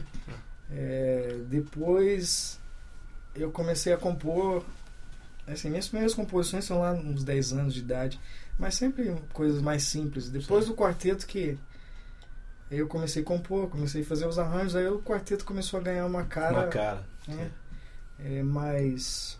[0.71, 2.59] É, depois
[3.35, 4.63] eu comecei a compor.
[5.45, 8.17] Assim, minhas primeiras composições são lá uns 10 anos de idade,
[8.57, 10.29] mas sempre coisas mais simples.
[10.29, 10.71] Depois Sim.
[10.71, 11.57] do quarteto que
[12.71, 16.05] eu comecei a compor, comecei a fazer os arranjos, aí o quarteto começou a ganhar
[16.05, 17.03] uma cara, Uma cara.
[17.27, 17.49] né,
[18.19, 19.37] é, mais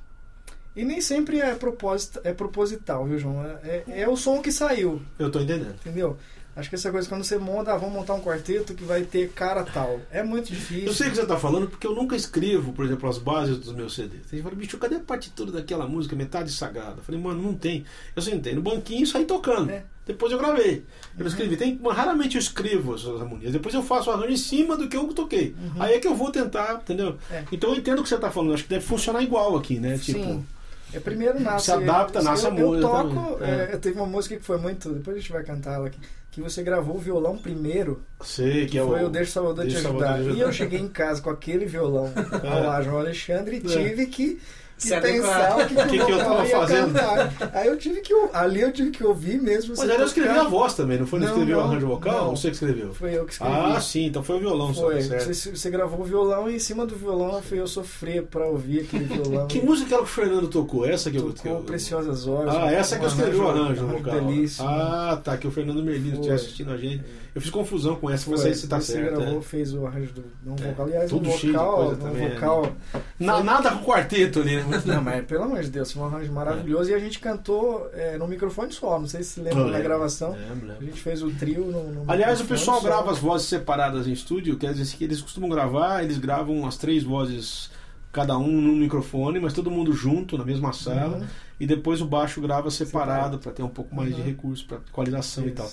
[0.75, 3.43] e nem sempre é, propósito, é proposital, viu, João?
[3.63, 5.75] É, é- é o som que saiu, Eu tô entendendo.
[5.75, 6.17] entendeu?
[6.55, 9.29] Acho que essa coisa, quando você monta, ah, vamos montar um quarteto que vai ter
[9.29, 9.99] cara tal.
[10.11, 10.85] É muito difícil.
[10.85, 13.57] Eu sei o que você tá falando porque eu nunca escrevo, por exemplo, as bases
[13.57, 14.27] dos meus CDs.
[14.29, 16.97] Que fala, bicho, cadê a partitura daquela música, metade sagrada?
[16.97, 17.85] Eu falei, mano, não tem.
[18.15, 19.71] Eu sentei no banquinho e saí tocando.
[19.71, 19.83] É.
[20.05, 20.83] Depois eu gravei.
[21.17, 21.27] Eu Uhum.
[21.27, 21.55] escrevi.
[21.55, 23.53] Tem, raramente eu escrevo as harmonias.
[23.53, 25.55] Depois eu faço o arranjo em cima do que eu toquei.
[25.79, 27.11] Aí é que eu vou tentar, entendeu?
[27.11, 27.17] Uhum.
[27.31, 27.43] É.
[27.51, 28.53] Então eu entendo o que você tá falando.
[28.53, 29.97] Acho que deve funcionar igual aqui, né?
[29.97, 30.45] Tipo, Sim.
[30.93, 31.65] É primeiro nasce.
[31.65, 33.37] Se adapta, eu, nasce a eu, eu música toco.
[33.37, 33.49] também.
[33.49, 33.73] é, É.
[33.73, 34.89] eu teve uma música que foi muito.
[34.89, 35.97] Depois a gente vai cantar ela aqui.
[36.31, 38.03] Que você gravou o violão primeiro.
[38.23, 39.05] sei que Que é foi o.
[39.05, 40.07] o Deixa o Salvador te Deixa o ajudar.
[40.07, 42.11] Salvador te E eu cheguei em casa com aquele violão
[42.43, 43.77] ao lá, João Alexandre, e É.
[43.83, 44.41] tive que.
[44.83, 45.65] Que Se pensar adequar.
[45.65, 46.93] o que, que, Que que eu o tava vocal ia fazendo?
[46.93, 47.51] cantar.
[47.53, 48.13] Aí eu tive que.
[48.33, 49.69] Ali eu tive que ouvir mesmo.
[49.69, 51.19] Mas você aí eu escrevi a voz também, não foi?
[51.19, 52.17] Não, Não, escreveu o arranjo vocal?
[52.17, 52.29] não.
[52.29, 52.93] Ou você que escreveu?
[52.93, 53.53] Foi eu que escrevi.
[53.55, 55.01] Ah, sim, então foi o violão só, Foi.
[55.01, 55.33] certo.
[55.33, 58.81] Você, você gravou o violão e em cima do violão foi eu sofrer pra ouvir
[58.81, 59.47] aquele violão.
[59.53, 60.85] Que música era que o Fernando tocou?
[60.85, 62.55] Essa que eu Tocou eu- Preciosas Horas.
[62.55, 64.13] Ah, essa que eu escrevi o arranjo vocal.
[64.21, 64.67] belíssimo.
[64.67, 67.03] Ah, tá, que o Fernando Merlino estiver assistindo a gente.
[67.35, 69.15] Eu fiz confusão com essa, Foi, mas aí você tá você certo.
[69.15, 69.41] gravou, é.
[69.41, 70.85] fez o arranjo do um É, vocal.
[70.85, 72.35] Aliás, um tudo de vocal, um também, né?
[72.35, 72.71] vocal.
[73.19, 74.83] Na- nada com quarteto ali, né?
[74.85, 76.91] Não, mas pelo amor de Deus, foi um arranjo maravilhoso.
[76.91, 78.99] E a gente cantou é, no microfone só.
[78.99, 80.31] Não sei se você lembra da gravação.
[80.33, 82.85] lembro, A gente fez o trio no, no Aliás, o pessoal só.
[82.87, 86.77] grava as vozes separadas em estúdio, quer dizer que eles costumam gravar, eles gravam as
[86.77, 87.71] três vozes,
[88.11, 91.25] cada um num microfone, mas todo mundo junto na mesma sala, Uhum.
[91.63, 94.27] E depois o baixo grava separado para ter um pouco mais de Uhum.
[94.27, 95.55] recurso para equalização e Isso.
[95.55, 95.71] tal.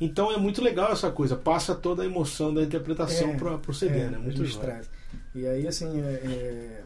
[0.00, 3.74] Então é muito legal essa coisa, passa toda a emoção da interpretação É, para pro
[3.74, 4.18] CD, É, né?
[4.18, 4.88] Muito traz.
[5.34, 6.82] E aí, assim, é, é,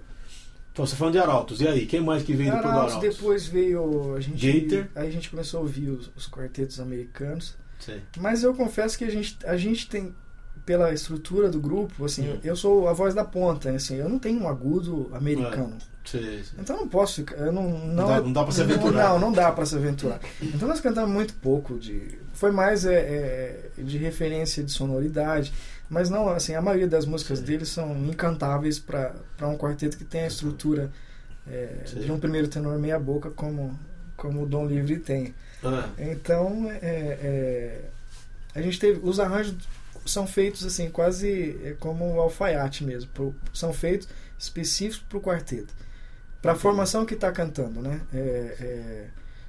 [0.73, 1.87] Então você falando de Arautos, e aí?
[1.87, 4.87] Quem mais que veio depois do Arautos, depois veio a gente Gator.
[4.95, 8.03] aí a gente começou a ouvir os, os quartetos americanos Sei.
[8.19, 10.15] mas eu confesso que a gente a gente tem
[10.67, 12.39] pela estrutura do grupo assim Hum.
[12.45, 16.59] eu sou a voz da ponta assim eu não tenho um agudo americano Sei, sei.
[16.59, 18.67] então eu não posso ficar eu não não, dá- é- não dá pra se não-
[18.75, 19.09] aventurar.
[19.11, 22.95] não não dá para se aventurar então nós cantamos muito pouco de foi mais é,
[22.95, 25.53] é, de referência de sonoridade
[25.89, 27.45] mas não assim a maioria das músicas Sim.
[27.45, 30.91] deles são encantáveis para um quarteto que tem a estrutura
[31.49, 32.01] é, Sim.
[32.01, 33.79] de um primeiro tenor meia boca como
[34.17, 35.33] como o Dom Livre tem
[35.65, 37.81] Ah, então é, é,
[38.55, 39.55] a gente teve os arranjos
[40.11, 45.21] são feitos assim quase é, como o alfaiate mesmo pro- são feitos específicos para o
[45.21, 45.75] quarteto
[46.43, 48.19] para a formação que está cantando né é,
[48.61, 49.05] é,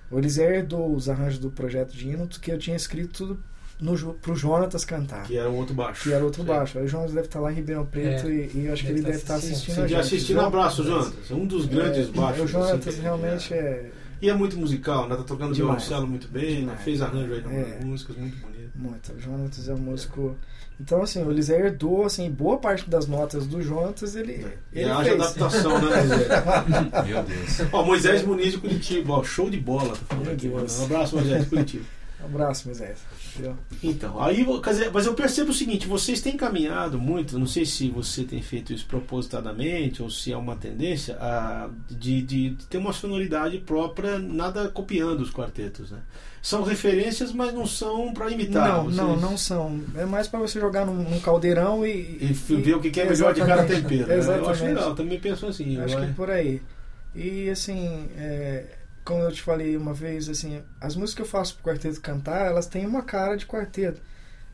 [0.09, 3.43] o Eliseu herdou os arranjos do projeto de hino que eu tinha escrito tudo
[3.79, 6.03] no, pro Jonatas cantar que era um outro baixo.
[6.03, 6.51] que era outro Sei.
[6.51, 6.79] baixo.
[6.79, 8.31] Aí o Jonas deve estar lá em Ribeirão Preto É.
[8.31, 9.53] e, e eu acho que Deve ele tá deve estar assistindo.
[9.53, 9.99] assistindo Sim, a de gente.
[9.99, 11.29] assistindo abraço, Jonatas.
[11.31, 12.43] Um dos grandes É, baixos.
[12.43, 13.57] O Jonatas assim, realmente é.
[13.57, 15.15] é E é muito musical, né?
[15.15, 16.75] Tá tocando violoncelo muito bem, né?
[16.83, 17.79] Fez arranjo aí É.
[17.85, 18.71] músicas, muito bonito.
[18.75, 19.13] muito.
[19.13, 20.35] O Jonatas é um músico.
[20.79, 24.89] Então, assim, o Eliseu herdou, assim, boa parte das notas do Jonatas, ele, E ele
[24.91, 25.21] haja fez.
[25.21, 27.07] adaptação, né, Moisés?
[27.07, 27.61] Meu Deus.
[27.73, 29.89] Ó, Moisés Muniz de Curitiba, ó, show de bola.
[29.95, 30.79] Tá falando Meu aqui, Deus.
[30.79, 31.85] Um abraço, Moisés de Curitiba.
[32.21, 32.97] Um abraço, Moisés.
[33.83, 34.45] Então, aí,
[34.91, 38.73] mas eu percebo o seguinte, vocês têm caminhado muito, não sei se você tem feito
[38.73, 44.17] isso propositadamente ou se é uma tendência, a, de, de, de ter uma sonoridade própria,
[44.17, 45.99] nada copiando os quartetos, né?
[46.41, 48.67] São referências, mas não são para imitar.
[48.77, 49.81] Não, vocês- não, não são.
[49.95, 52.17] É mais pra você jogar num, num caldeirão e.
[52.21, 53.81] E ver o que que é melhor de cada Exatamente.
[53.83, 54.07] tempero.
[54.07, 54.15] né?
[54.15, 54.63] Eu acho Exatamente.
[54.75, 55.79] legal, também penso assim.
[55.81, 56.61] Acho que é por aí.
[57.13, 58.63] E assim, é,
[59.07, 62.45] como eu te falei uma vez, assim, as músicas que eu faço pro quarteto cantar,
[62.45, 64.01] elas têm uma cara de quarteto.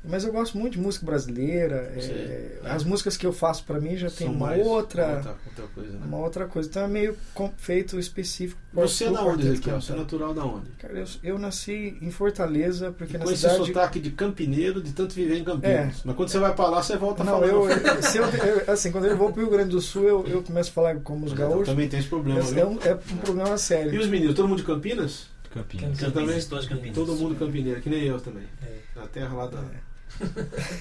[0.05, 1.93] Mas eu gosto muito de música brasileira.
[1.95, 2.67] é, Sim.
[2.67, 5.67] as músicas que eu faço pra mim já tem São uma mais- outra, outra, outra
[5.73, 5.99] coisa, né?
[6.05, 6.67] uma outra coisa.
[6.69, 7.17] Então é meio
[7.57, 8.59] feito específico.
[8.73, 9.79] Você é da onde, Ezequiel?
[9.81, 10.69] Você é natural da onde?
[10.79, 13.65] Cara, eu, eu nasci em Fortaleza, porque na Com esse cidade.
[13.65, 15.99] sotaque de campineiro, de tanto viver em Campinas.
[15.99, 16.01] É.
[16.03, 17.49] Mas quando você vai pra lá, você volta Não, falando.
[17.49, 20.27] eu, eu- se eu, eu- assim, quando eu vou pro Rio Grande do Sul, eu,
[20.27, 21.67] eu começo a falar como os gaúchos.
[21.67, 22.39] também tem esse problema.
[22.39, 22.59] É, viu?
[22.59, 23.99] é um, é um problema E sério.
[24.01, 25.27] os meninos, todo mundo de Campinas?
[25.53, 25.97] Campinas.
[25.97, 26.39] Você também?
[26.39, 26.95] Campinas, Campinas.
[26.95, 28.43] Todo mundo campineiro, que nem eu também.
[28.65, 28.99] É.
[28.99, 29.59] Na terra lá da.
[29.59, 29.92] É.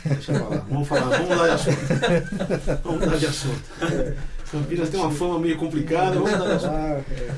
[0.05, 0.59] Deixa eu falar.
[0.69, 2.81] Vamos falar, vamos mudar de assunto.
[2.85, 3.63] Vamos mudar de assunto.
[3.83, 4.15] É.
[4.53, 6.73] Campinas tem uma fama meio complicada, vamos mudar de assunto.
[6.75, 7.31] Ah, é.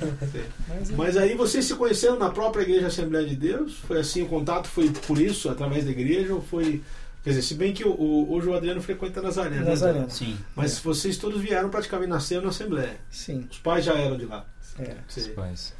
[0.68, 3.76] Mas, é- Mas aí vocês se conheceram na própria Igreja Assembleia de Deus?
[3.86, 6.82] Foi assim, o contato foi por isso, através da igreja, ou foi
[7.22, 9.64] Quer dizer, se bem que o, o- hoje o Adriano frequenta Nazaré, né?
[9.64, 10.10] Nazareno.
[10.10, 10.36] Sim.
[10.54, 12.96] Mas vocês todos vieram praticamente nasceram na Assembleia.
[13.10, 13.46] Sim.
[13.50, 14.44] Os pais já eram de lá.
[14.78, 14.94] É.
[15.08, 15.72] Você- Pais.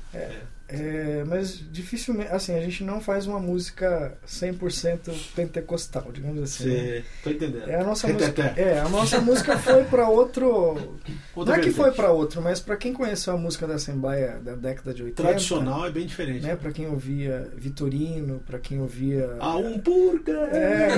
[0.66, 6.68] É, mas dificilmente, assim, a gente não faz uma música 100% pentecostal, digamos assim.
[6.68, 6.74] né?
[6.74, 7.04] Você.
[7.24, 7.68] Tô entendendo.
[7.68, 8.42] É a nossa música.
[8.56, 10.98] É, a nossa música foi para outro.
[11.34, 14.38] Outra não é que foi para outro, mas para quem conheceu a música da Assembleia
[14.40, 16.46] da década de 80, Tradicional é bem diferente.
[16.46, 20.32] né, para quem ouvia Vitorino, para quem ouvia um purga.
[20.52, 20.88] É.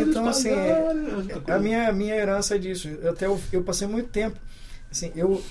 [0.00, 2.88] Então, assim, é a minha a minha herança é disso.
[2.88, 4.36] Eu até eu, eu passei muito tempo
[4.90, 5.42] assim, eu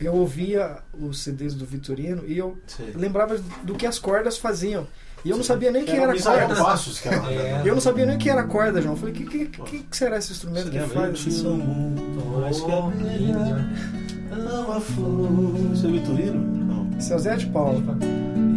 [0.00, 2.56] eu ouvia os CDs do Vitorino e eu
[2.94, 4.86] lembrava do que as cordas faziam.
[5.24, 6.54] E eu não sabia nem o que era corda.
[6.54, 7.32] Passos, cara.
[7.32, 7.62] É.
[7.64, 8.94] Eu não sabia nem o que era corda, João.
[8.94, 11.58] Eu falei, o que, que, que, que será esse instrumento que faz esse som?
[11.58, 12.46] Oh.
[15.72, 16.64] Isso é Vitorino?
[16.66, 16.98] Não.
[16.98, 17.82] Esse é o Zé de Paulo.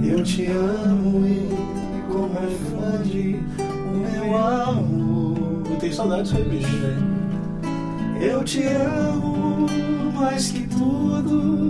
[0.05, 1.47] Eu te amo e
[2.11, 5.71] como é fande o meu amor.
[5.71, 7.16] Eu tenho saudade disso aí, bicho.
[8.19, 9.67] Eu te amo
[10.13, 11.69] mais que tudo,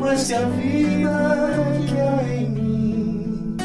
[0.00, 1.50] mais que a vida
[1.88, 3.56] que há em mim.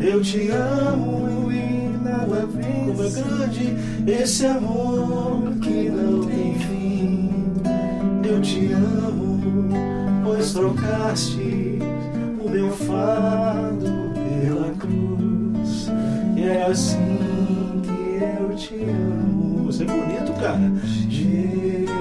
[0.00, 3.76] Eu te amo e nada Como é grande.
[4.06, 7.30] esse amor que não tem fim.
[8.28, 9.40] Eu te amo,
[10.24, 11.78] pois trocaste
[12.44, 15.88] o meu fardo pela cruz.
[16.36, 19.39] E é assim que eu te amo,
[19.70, 20.58] Você é bonito, cara.
[21.08, 22.00] Jesus.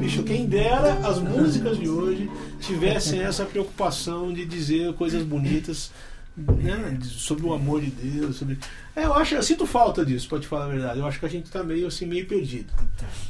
[0.00, 2.28] Bicho, quem dera as músicas de hoje
[2.60, 5.92] tivessem essa preocupação de dizer coisas bonitas
[6.36, 8.38] né, sobre o amor de Deus.
[8.38, 8.58] Sobre...
[8.96, 10.98] É, eu acho, eu sinto falta disso, pra te falar a verdade.
[10.98, 12.72] Eu acho que a gente tá meio assim, meio perdido.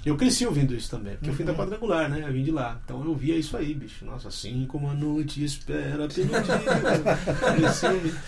[0.07, 2.25] Eu cresci ouvindo isso também, porque eu fui da quadrangular, né?
[2.27, 2.81] Eu vim de lá.
[2.83, 4.07] Então eu via isso aí, bicho.
[4.07, 7.77] Nossa, assim como a noite espera pelo dia.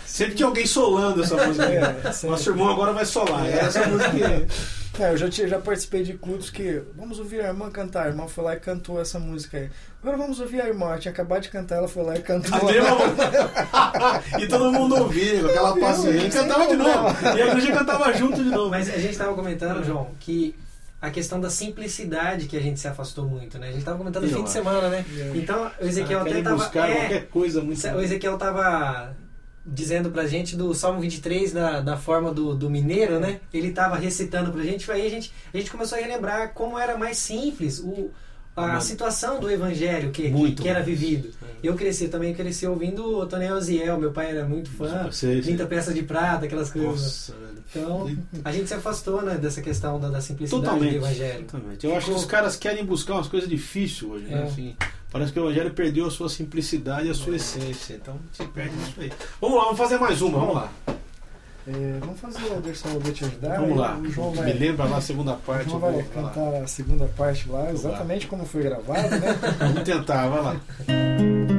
[0.05, 1.65] Sempre tinha alguém solando essa música.
[1.65, 2.27] É.
[2.27, 3.47] Nosso irmão agora vai solar.
[3.47, 4.45] É essa música.
[4.99, 8.05] É, eu já, tinha- já participei de cultos que vamos ouvir a irmã cantar.
[8.05, 9.69] A irmã foi lá e cantou essa música aí.
[10.01, 10.93] Agora vamos ouvir a irmã.
[10.95, 12.59] Eu tinha acabado de cantar, ela foi lá e cantou.
[14.39, 16.27] E todo mundo ouvia aquela paciência.
[16.27, 17.15] E cantava de novo.
[17.37, 18.69] E a igreja cantava junto de novo.
[18.69, 20.55] Mas a gente estava comentando, João, que
[21.01, 23.67] a questão da simplicidade que a gente se afastou muito, né?
[23.67, 24.51] A gente estava comentando no fim de acho.
[24.51, 25.05] semana, né?
[25.17, 25.31] É.
[25.35, 26.55] Então, o Ezequiel Ah, até tava...
[26.57, 27.87] buscar é, qualquer coisa muito.
[27.87, 29.15] o Ezequiel tava
[29.65, 33.39] dizendo pra gente do Salmo 23 da, da forma do, do mineiro, né?
[33.53, 36.97] Ele tava recitando pra gente, aí a gente, a gente começou a relembrar como era
[36.97, 38.09] mais simples o,
[38.55, 38.81] a Mano.
[38.81, 41.29] situação do evangelho que, que, Muito que era vivido.
[41.63, 45.41] Eu cresci também, cresci ouvindo o Tonel Oziel, meu pai era muito fã, Sei, sei.
[45.41, 46.91] 30 peças de prata, aquelas coisas.
[46.91, 47.35] Nossa.
[47.69, 50.91] Então, a gente se afastou né, dessa questão da, da simplicidade Totalmente.
[50.91, 51.45] do evangelho.
[51.45, 51.85] Totalmente.
[51.85, 54.41] Eu acho que os caras querem buscar umas coisas difíceis hoje, né?
[54.41, 54.43] É.
[54.43, 54.75] Assim,
[55.11, 57.93] parece que o Evangelho perdeu a sua simplicidade e a sua essência.
[58.01, 59.11] Então se perde isso aí.
[59.39, 60.69] Vamos lá, vamos fazer mais uma, vamos lá.
[61.67, 63.59] É, vamos fazer o Anderson Alves te ajudar.
[63.59, 63.99] Vamos lá.
[64.09, 65.65] João Me vai, lembra lá a segunda parte.
[65.69, 66.29] João vai vou- vai lá.
[66.31, 69.37] cantar a segunda parte lá, exatamente como foi gravado, né?
[69.59, 71.50] Vamos tentar, vai lá.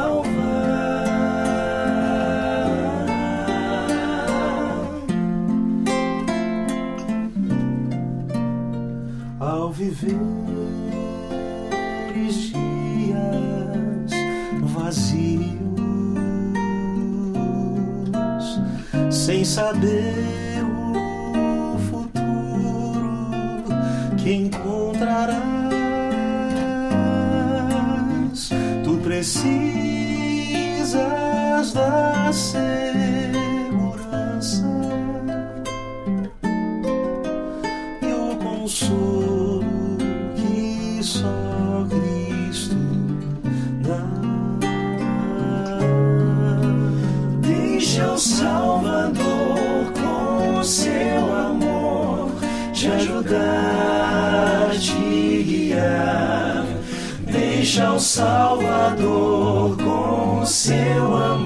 [0.00, 1.04] Salvar.
[9.38, 10.16] Ao viver
[12.26, 14.12] os dias
[14.62, 15.60] vazios,
[19.44, 23.64] saber o futuro
[24.16, 25.40] que encontrarás.
[28.84, 29.89] Tu precisas
[31.60, 32.64] da segurança
[38.00, 39.62] e o consolo
[40.34, 42.76] que só Cristo
[43.82, 44.02] dá.
[47.42, 52.30] Deixa o Salvador com o seu amor
[52.72, 56.64] te ajudar, te guiar.
[57.26, 61.39] Deixa o Salvador com o seu amor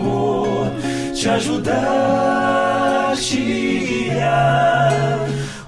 [1.25, 4.93] te ajudar, te guiar.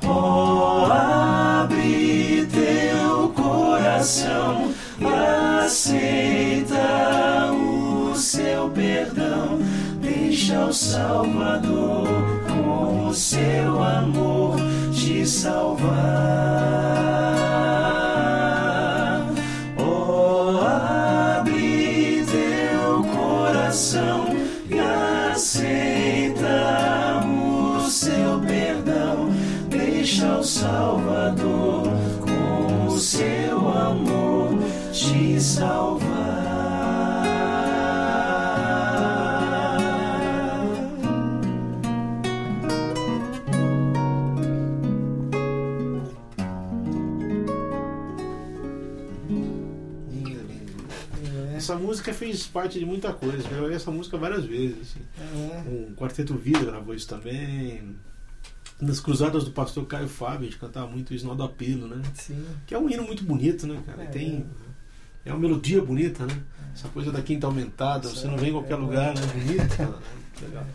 [0.07, 4.71] Oh, abre teu coração,
[5.63, 6.77] aceita
[7.53, 9.59] o seu perdão.
[9.99, 12.07] Deixa o Salvador
[12.47, 14.59] com o seu amor
[14.93, 16.57] te salvar.
[30.17, 31.83] Deixa o Salvador
[32.23, 34.59] com o seu amor
[34.91, 36.07] te salvar.
[51.55, 53.47] Essa música fez parte de muita coisa.
[53.51, 54.79] Eu ouvi essa música várias vezes.
[54.81, 55.01] Assim.
[55.53, 55.91] é.
[55.91, 57.95] O Quarteto Vida gravou isso também.
[58.81, 62.03] Nas Cruzadas do Pastor Caio Fábio, a gente cantava muito isso no do apelo, né?
[62.15, 62.45] Sim.
[62.67, 64.03] Que é um hino muito bonito, né, cara?
[64.03, 64.45] É, Tem.
[65.25, 66.39] É uma melodia bonita, né?
[66.75, 69.21] Essa coisa da quinta aumentada, você não vem em qualquer É, lugar, né?
[69.35, 69.87] Bonita.
[69.87, 69.95] né?
[70.43, 70.67] Legal.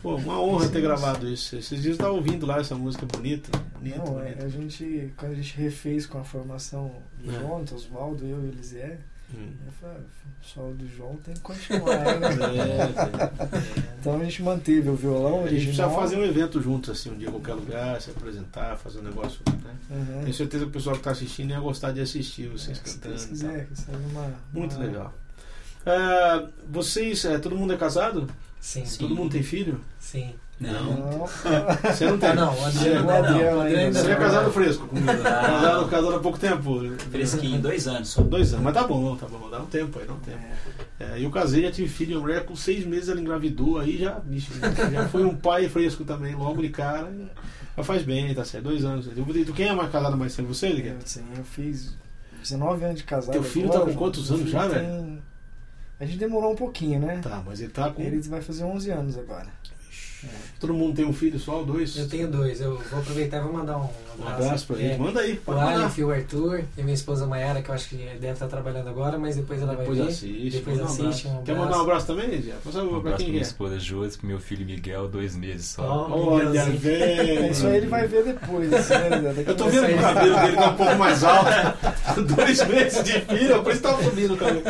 [0.00, 1.56] Pô, uma honra ter gravado isso.
[1.56, 3.50] Esses dias eu tava ouvindo lá essa música bonita.
[3.76, 4.44] Bonita, Não, é, bonita.
[4.46, 6.92] a gente, quando a gente refez com a formação
[7.26, 7.30] É.
[7.32, 9.00] Então, Oswaldo, eu e o Elisier,
[9.34, 9.48] Hum.
[9.66, 10.00] eu falei, ah,
[10.42, 12.28] o solo do João tem que continuar, né?
[13.90, 15.94] É, Então a gente manteve o violão a gente precisa original.
[15.94, 19.40] fazer um evento juntos, assim, um dia em qualquer lugar, se apresentar, fazer um negócio,
[19.62, 19.74] né?
[19.90, 20.20] Uhum.
[20.22, 22.94] Tenho certeza que o pessoal que está assistindo ia gostar de assistir vocês É, se
[22.98, 23.08] cantando.
[23.14, 24.32] Deus e quiser, que seja uma, tal.
[24.52, 25.14] Muito uma- legal.
[25.86, 28.28] Ah, vocês, é, todo mundo é casado?
[28.60, 28.98] Sim, sim.
[28.98, 29.80] Todo mundo tem filho?
[29.98, 30.34] Sim.
[30.60, 30.94] Não.
[30.94, 32.28] Não, Você não tem?
[32.28, 33.28] Ah, não, o Adriano o ainda não.
[33.30, 34.20] Adriano O Adriano ainda Você é não.
[34.20, 35.06] casado fresco comigo?
[35.06, 35.22] né?
[35.22, 36.80] Casado, casado há pouco tempo.
[37.10, 38.22] Fresquinho, dois anos só.
[38.22, 40.38] Dois anos, mas tá bom, tá bom, dá um tempo aí, dá um tempo.
[41.00, 44.18] É, eu casei, já tive filho, a mulher com seis meses ela engravidou, aí já,
[44.18, 44.50] vixe,
[44.92, 47.10] já foi um pai fresco também, logo de cara.
[47.74, 49.06] Já faz bem, tá certo, dois anos.
[49.46, 50.46] Tu quem é mais casado mais cedo?
[50.48, 50.96] Você, É, Liguel?
[51.06, 51.96] sim, eu fiz
[52.42, 53.32] 19 anos de casado.
[53.32, 55.22] Teu filho agora, tá com quantos anos já, tem-
[55.98, 57.18] A gente demorou um pouquinho, né?
[57.22, 58.02] Tá, mas ele tá com.
[58.02, 59.46] Ele vai fazer 11 anos agora.
[60.58, 61.96] Todo mundo tem um filho só, dois?
[61.96, 62.60] Eu tenho dois.
[62.60, 63.88] Eu vou aproveitar e vou mandar um
[64.20, 64.44] Um abraço.
[64.44, 64.98] abraço pra É, gente.
[65.00, 65.50] Manda aí, O.
[65.52, 69.18] Aleph o Arthur e minha esposa Mayara, que eu acho que deve estar trabalhando agora,
[69.18, 70.12] mas depois ela Depois vai ver.
[70.12, 70.50] assiste.
[70.50, 72.06] Depois um assiste, um Quer mandar um abraço.
[72.06, 72.42] também?
[72.62, 73.46] Faz Um pra abraço pra quem minha quer?
[73.46, 75.82] esposa Josi, pro meu filho Miguel, dois meses só.
[76.10, 77.50] Ó, Olha, velho.
[77.50, 78.72] Isso aí ele vai ver depois.
[78.72, 79.44] Assim, né?
[79.46, 81.50] Eu tô vendo que o cabelo dele tá um pouco mais alto.
[82.36, 84.62] Dois meses de filho, por isso tava subindo o cabelo.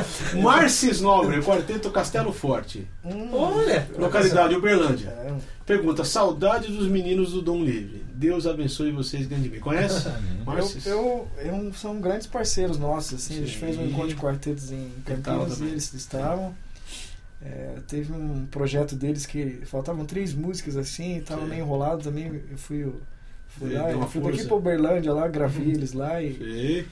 [0.43, 2.87] Marcis Nobre, Quarteto Castelo Forte.
[3.05, 3.89] Hum, Olha!
[3.99, 5.09] Localidade Uberlândia.
[5.09, 5.33] é,
[5.65, 8.03] Pergunta: Saudade dos meninos do Dom Livre.
[8.21, 9.61] Deus abençoe vocês grandemente.
[9.63, 10.09] Conhece?
[10.85, 13.15] Eu, eu, eu- são grandes parceiros nossos.
[13.15, 13.59] Assim, a gente Sim.
[13.61, 16.55] fez um encontro de quartetos em Campinas e eles estavam.
[17.43, 21.51] É, teve um projeto deles que faltavam três músicas assim, estavam Sim.
[21.51, 22.27] meio enrolado também.
[22.51, 22.93] Eu fui,
[23.49, 26.87] fui lá, eu fui daqui pra Uberlândia lá, gravei eles lá e, e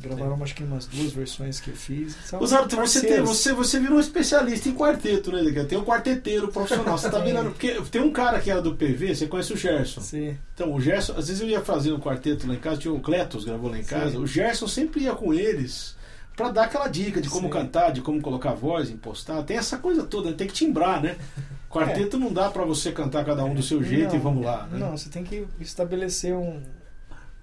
[0.00, 2.16] gravaram acho que umas duas versões que eu fiz.
[2.24, 5.64] São Osado, você, tem, você, você virou um especialista em quarteto, né, Liga?
[5.64, 6.96] Tem um quarteteiro profissional.
[6.96, 7.24] Você tá Sim.
[7.24, 7.50] virando.
[7.50, 10.00] Porque tem um cara que era do PV, você conhece o Gerson.
[10.00, 10.38] Sim.
[10.54, 13.00] Então, o Gerson, às vezes eu ia fazer um quarteto lá em casa, tinha o
[13.00, 14.18] Cletos gravou lá em casa, Sim.
[14.18, 15.96] o Gerson sempre ia com eles
[16.36, 17.52] pra dar aquela dica de como Sim.
[17.52, 19.42] cantar, de como colocar voz, impostar.
[19.42, 21.16] Tem essa coisa toda, tem que timbrar, né?
[21.68, 24.66] Quarteto não dá pra você cantar cada um do seu jeito e Não, vamos lá.
[24.68, 24.78] Né?
[24.78, 26.62] Não, você tem que estabelecer um,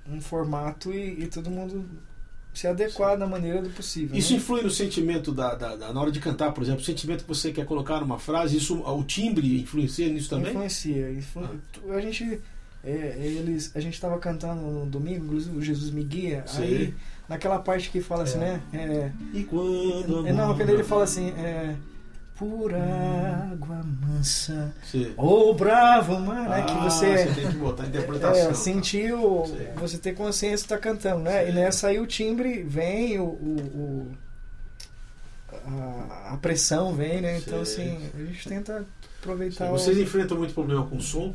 [0.10, 1.86] um formato e, e todo mundo
[2.60, 4.18] se adequar da maneira do possível.
[4.18, 4.38] Isso né?
[4.38, 7.28] influi no sentimento da, da- da- na hora de cantar, por exemplo, o sentimento que
[7.28, 10.52] você quer colocar numa frase, isso, o timbre influencia nisso também?
[10.52, 11.12] Influencia.
[11.12, 12.40] influ- tu- A gente.
[12.84, 16.44] é, eles, a gente estava cantando no domingo, inclusive o Jesus me guia.
[16.48, 16.64] Sei.
[16.66, 16.94] Aí,
[17.28, 18.40] naquela parte que fala assim, É.
[18.42, 18.62] né?
[18.74, 20.28] É, E quando.
[20.28, 21.76] é, não, quando ele fala assim, é,
[22.38, 26.64] por água mansa, Você, ou bravo, mano, né?
[26.64, 27.26] Que Ah, você.
[27.34, 28.50] tem que botar a interpretação.
[28.52, 29.68] É, sentiu, Sei.
[29.76, 31.42] você ter consciência que tá cantando, né?
[31.44, 31.50] Sei.
[31.50, 34.26] E nessa aí o timbre vem, o, o, o-
[35.68, 37.38] a, a pressão vem, né?
[37.38, 38.86] Então, assim, a gente tenta
[39.22, 40.02] aproveitar Vocês o...
[40.02, 41.34] enfrentam muito problema com som?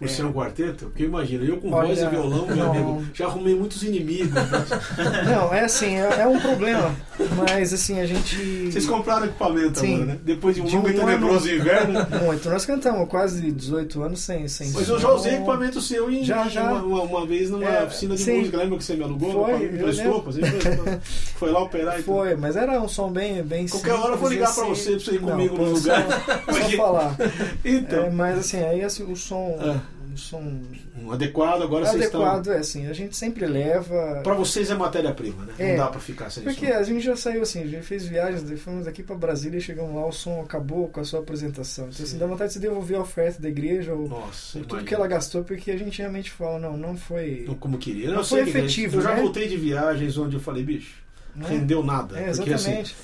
[0.00, 0.08] Por É.
[0.08, 0.86] ser um quarteto?
[0.86, 2.70] Porque imagina, eu com Olha, voz e violão, meu não.
[2.72, 4.32] amigo, já arrumei muitos inimigos.
[5.30, 6.94] Não, é assim, é, é um problema,
[7.36, 8.70] mas assim, a gente...
[8.72, 9.94] Vocês compraram equipamento Sim.
[9.96, 10.18] agora, né?
[10.24, 11.06] Depois de um De longo e um ano.
[11.06, 12.06] tenebroso inverno.
[12.24, 16.24] Muito, nós cantamos quase 18 anos sem, sem Mas eu já usei equipamento seu em,
[16.24, 16.72] Já, já.
[16.72, 18.38] Uma, uma- uma vez numa É, oficina de sim.
[18.38, 18.56] música.
[18.56, 19.32] Lembra que você me alugou?
[19.44, 20.04] Foi, me emprestou?
[20.16, 20.32] lembro.
[20.32, 21.00] Você emprestou.
[21.36, 22.14] Foi lá operar e tudo.
[22.16, 25.00] Foi, mas era um som bem, bem Qualquer hora eu vou ligar pra você, pra
[25.00, 26.06] você ir comigo no só- lugar.
[26.26, 27.16] Só Porque- falar.
[27.64, 29.78] Então, É, mas assim, aí assim, o som, Ah.
[30.12, 30.62] O som
[30.96, 32.24] um adequado, agora vocês estão...
[32.24, 34.20] adequado é assim, a gente sempre leva.
[34.22, 35.54] Pra vocês é matéria-prima, né?
[35.58, 35.70] É.
[35.70, 36.78] Não dá pra ficar sem Porque som.
[36.78, 39.94] a gente já saiu assim, a gente fez viagens, fomos aqui pra Brasília e chegamos
[39.94, 41.88] lá, o som acabou com a sua apresentação.
[41.88, 42.18] Então assim, Sim.
[42.18, 45.06] dá vontade de se devolver a oferta da igreja ou Nossa, ou tudo que ela
[45.06, 47.44] gastou, porque a gente realmente fala, não, não foi.
[47.46, 48.10] Não como queria.
[48.10, 49.22] Não eu foi efetivo, Eu já né?
[49.22, 50.96] voltei de viagens onde eu falei, bicho,
[51.34, 51.46] né?
[51.48, 52.18] rendeu nada.
[52.18, 52.96] É, porque assim, exatamente.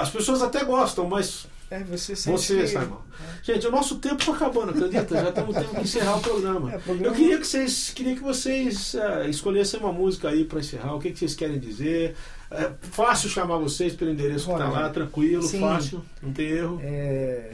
[0.00, 2.98] as pessoas até gostam, mas É, você sente você, que- Simon.
[3.42, 5.16] Gente, o nosso tempo tá acabando, acredita?
[5.16, 6.70] Já temos tempo que encerrar o programa.
[6.74, 10.60] É, programa- Eu queria que vocês, queria que vocês eh, escolhessem uma música aí pra
[10.60, 10.94] encerrar.
[10.94, 12.14] O que, que vocês querem dizer?
[12.50, 15.58] É fácil chamar vocês pelo endereço que tá Olha, lá, tranquilo, sim.
[15.60, 16.80] fácil, não tem erro.
[16.82, 17.50] É,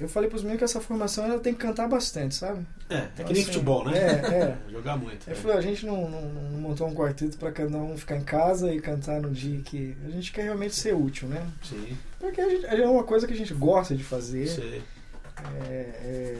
[0.00, 2.66] eu falei pros meninos que essa formação ela tem que cantar bastante, sabe?
[2.90, 3.96] É, é Então, que nem assim, futebol, né?
[3.96, 4.02] É,
[4.34, 4.58] é.
[4.72, 5.28] Jogar muito.
[5.30, 5.40] Eu né?
[5.40, 8.72] falei, a gente não, não- não montou um quarteto pra cada um ficar em casa
[8.74, 9.96] e cantar no dia que.
[10.04, 11.46] A gente quer realmente ser útil, né?
[11.62, 14.82] Sim, Porque gente- é uma coisa que a gente gosta de fazer, sei.
[15.68, 16.38] é, é,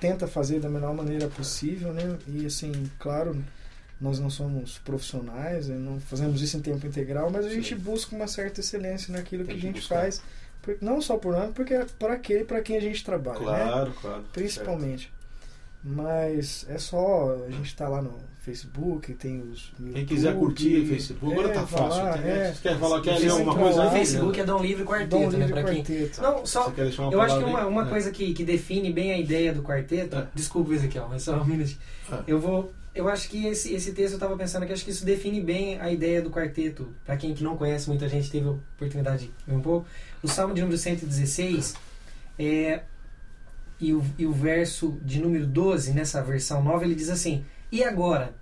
[0.00, 2.16] tenta fazer da melhor maneira possível, né?
[2.26, 3.36] E assim, claro,
[4.02, 5.76] nós não somos profissionais, né?
[5.78, 7.54] não fazemos isso em tempo integral, mas a Sim.
[7.56, 10.00] gente busca uma certa excelência naquilo Tem que a gente buscar.
[10.00, 10.20] faz,
[10.60, 13.44] por- não só por nós, porque é por aquele para quem a gente trabalha, né?
[13.44, 14.24] Claro, claro.
[14.32, 15.12] Principalmente.
[15.84, 19.72] Mas é só a gente tá lá no Facebook, tem os.
[19.78, 22.02] no Quem quiser YouTube, curtir o Facebook, agora é, tá fácil.
[22.24, 22.52] é.
[22.52, 23.90] Você quer falar, quer ler alguma coisa O?
[23.90, 25.38] Facebook é Dom Livre Quarteto, Dom né?
[25.46, 25.82] Livre Pra quem...
[25.84, 26.22] Quarteto.
[26.22, 26.64] Não, só...
[26.64, 27.88] Você quer deixar uma Eu acho que uma, uma É.
[27.88, 30.16] coisa que, que define bem a ideia do quarteto.
[30.16, 30.28] É.
[30.32, 31.72] Desculpa, Ezequiel, mas só um minuto.
[32.12, 32.18] É.
[32.28, 32.72] Eu vou.
[32.94, 35.80] Eu acho que esse, esse texto eu estava pensando que acho que isso define bem
[35.80, 36.94] a ideia do quarteto.
[37.06, 39.86] Para quem que não conhece, muita gente teve a oportunidade de ver um pouco.
[40.22, 41.74] O Salmo de número 116
[42.38, 42.82] é,
[43.80, 47.82] e, o, e o verso de número 12, nessa versão nova, ele diz assim: E
[47.82, 48.34] agora,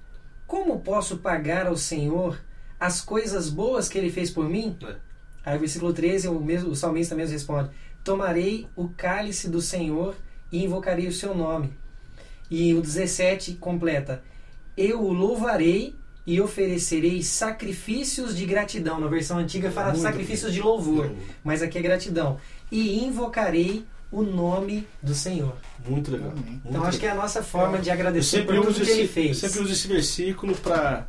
[0.47, 2.41] como posso pagar ao Senhor
[2.79, 4.77] as coisas boas que ele fez por mim?
[4.83, 4.97] É.
[5.45, 7.71] Aí o versículo 13, o, mesmo, o salmista mesmo responde:
[8.03, 10.17] Tomarei o cálice do Senhor
[10.51, 11.73] e invocarei o seu nome.
[12.51, 14.23] E o 17 completa:
[14.83, 15.95] Eu o louvarei
[16.26, 19.01] e oferecerei sacrifícios de gratidão.
[19.01, 20.61] Na versão antiga fala Muito sacrifícios bem.
[20.61, 21.11] de louvor,
[21.45, 22.39] mas aqui é gratidão.
[22.70, 25.55] E invocarei o nome do Senhor.
[25.87, 26.31] Muito legal.
[26.33, 27.20] Muito Então acho que é legal.
[27.20, 29.37] a nossa forma de Eu agradecer por tudo que ele esse, fez.
[29.39, 31.07] sempre uso esse versículo para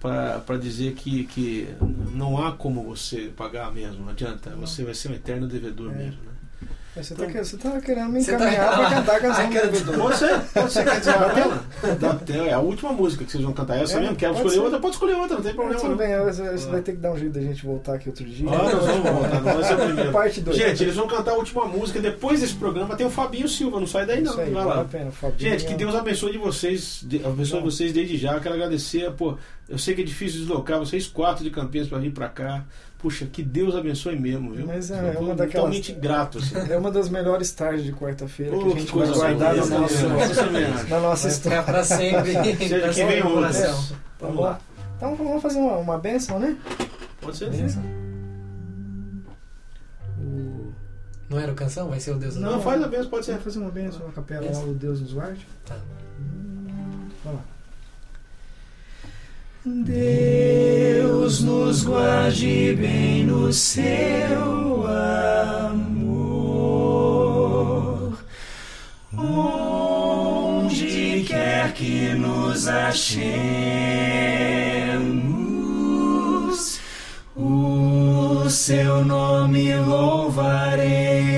[0.00, 1.68] para dizer que, que
[2.14, 5.94] não há como você pagar mesmo, não adianta, você vai ser um eterno devedor É.
[5.94, 6.22] mesmo.
[6.22, 6.29] Né?
[6.96, 9.48] Você, Então- tá, que- você tá querendo me Você tá- encaminhar pra cantar a canção
[9.48, 11.14] do ser, pode ser, quer dizer,
[12.00, 12.42] dá tempo?
[12.48, 14.58] É a última música que vocês vão cantar, essa É, mesmo, quer escolher ser.
[14.58, 16.70] outra, pode escolher outra, não tem problema tudo bem, você você Ah.
[16.72, 18.48] vai ter que dar um jeito da gente voltar aqui outro dia.
[18.50, 20.12] Ah, nós vamos voltar, não vai ser o primeiro.
[20.12, 20.56] Parte 2.
[20.56, 23.86] Gente, eles vão cantar a última música, depois desse programa tem o Fabinho Silva, não
[23.86, 24.82] sai daí não, Isso aí, vai vale lá.
[24.82, 25.38] a pena, Fabinho.
[25.50, 28.38] Gente, que Deus abençoe de vocês, de- abençoe vocês desde já.
[28.40, 29.36] Quero agradecer, pô.
[29.68, 32.64] Eu sei que é difícil deslocar vocês quatro de Campinas para vir para cá.
[33.02, 34.66] Puxa, que Deus abençoe mesmo, viu?
[34.66, 36.54] Mas é, é uma daquelas- Totalmente grato, assim.
[36.70, 39.66] É uma das melhores tardes de quarta-feira Ô, que a que gente vai guardar boa.
[39.66, 40.88] no nosso, Isso também acho.
[40.90, 41.62] na nossa Vai história.
[41.62, 42.32] pra sempre.
[42.68, 43.58] Seja que no outras.
[43.58, 44.42] Tá Vamos bom?
[44.42, 44.60] lá.
[44.98, 46.54] Então vamos fazer uma, uma bênção, né?
[47.22, 47.50] Pode ser?
[51.28, 51.88] Não era o canção?
[51.88, 52.64] Vai ser o Deus do Não, Nome?
[52.64, 53.32] faz a vez, pode ser.
[53.32, 55.46] Vamos fazer uma bênção, uma capela do Deus nos guarde.
[55.64, 55.76] Tá.
[57.24, 57.44] Vamos lá.
[59.62, 64.86] Deus nos guarde bem no seu
[65.76, 66.08] amor,
[69.14, 69.64] onde
[71.28, 73.20] quer que nos achemos,
[77.36, 81.29] o seu nome louvaremos.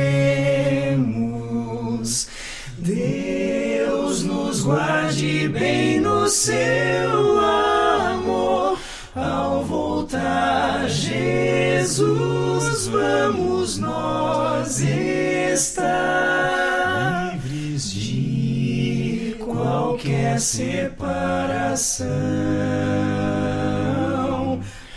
[20.42, 22.04] Separação.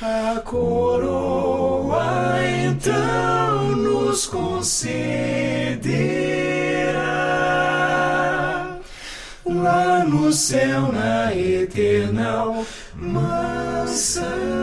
[0.01, 2.03] A coroa
[2.65, 4.65] então nos concederá
[9.45, 12.65] lá no céu na eternal
[12.95, 14.54] mansão.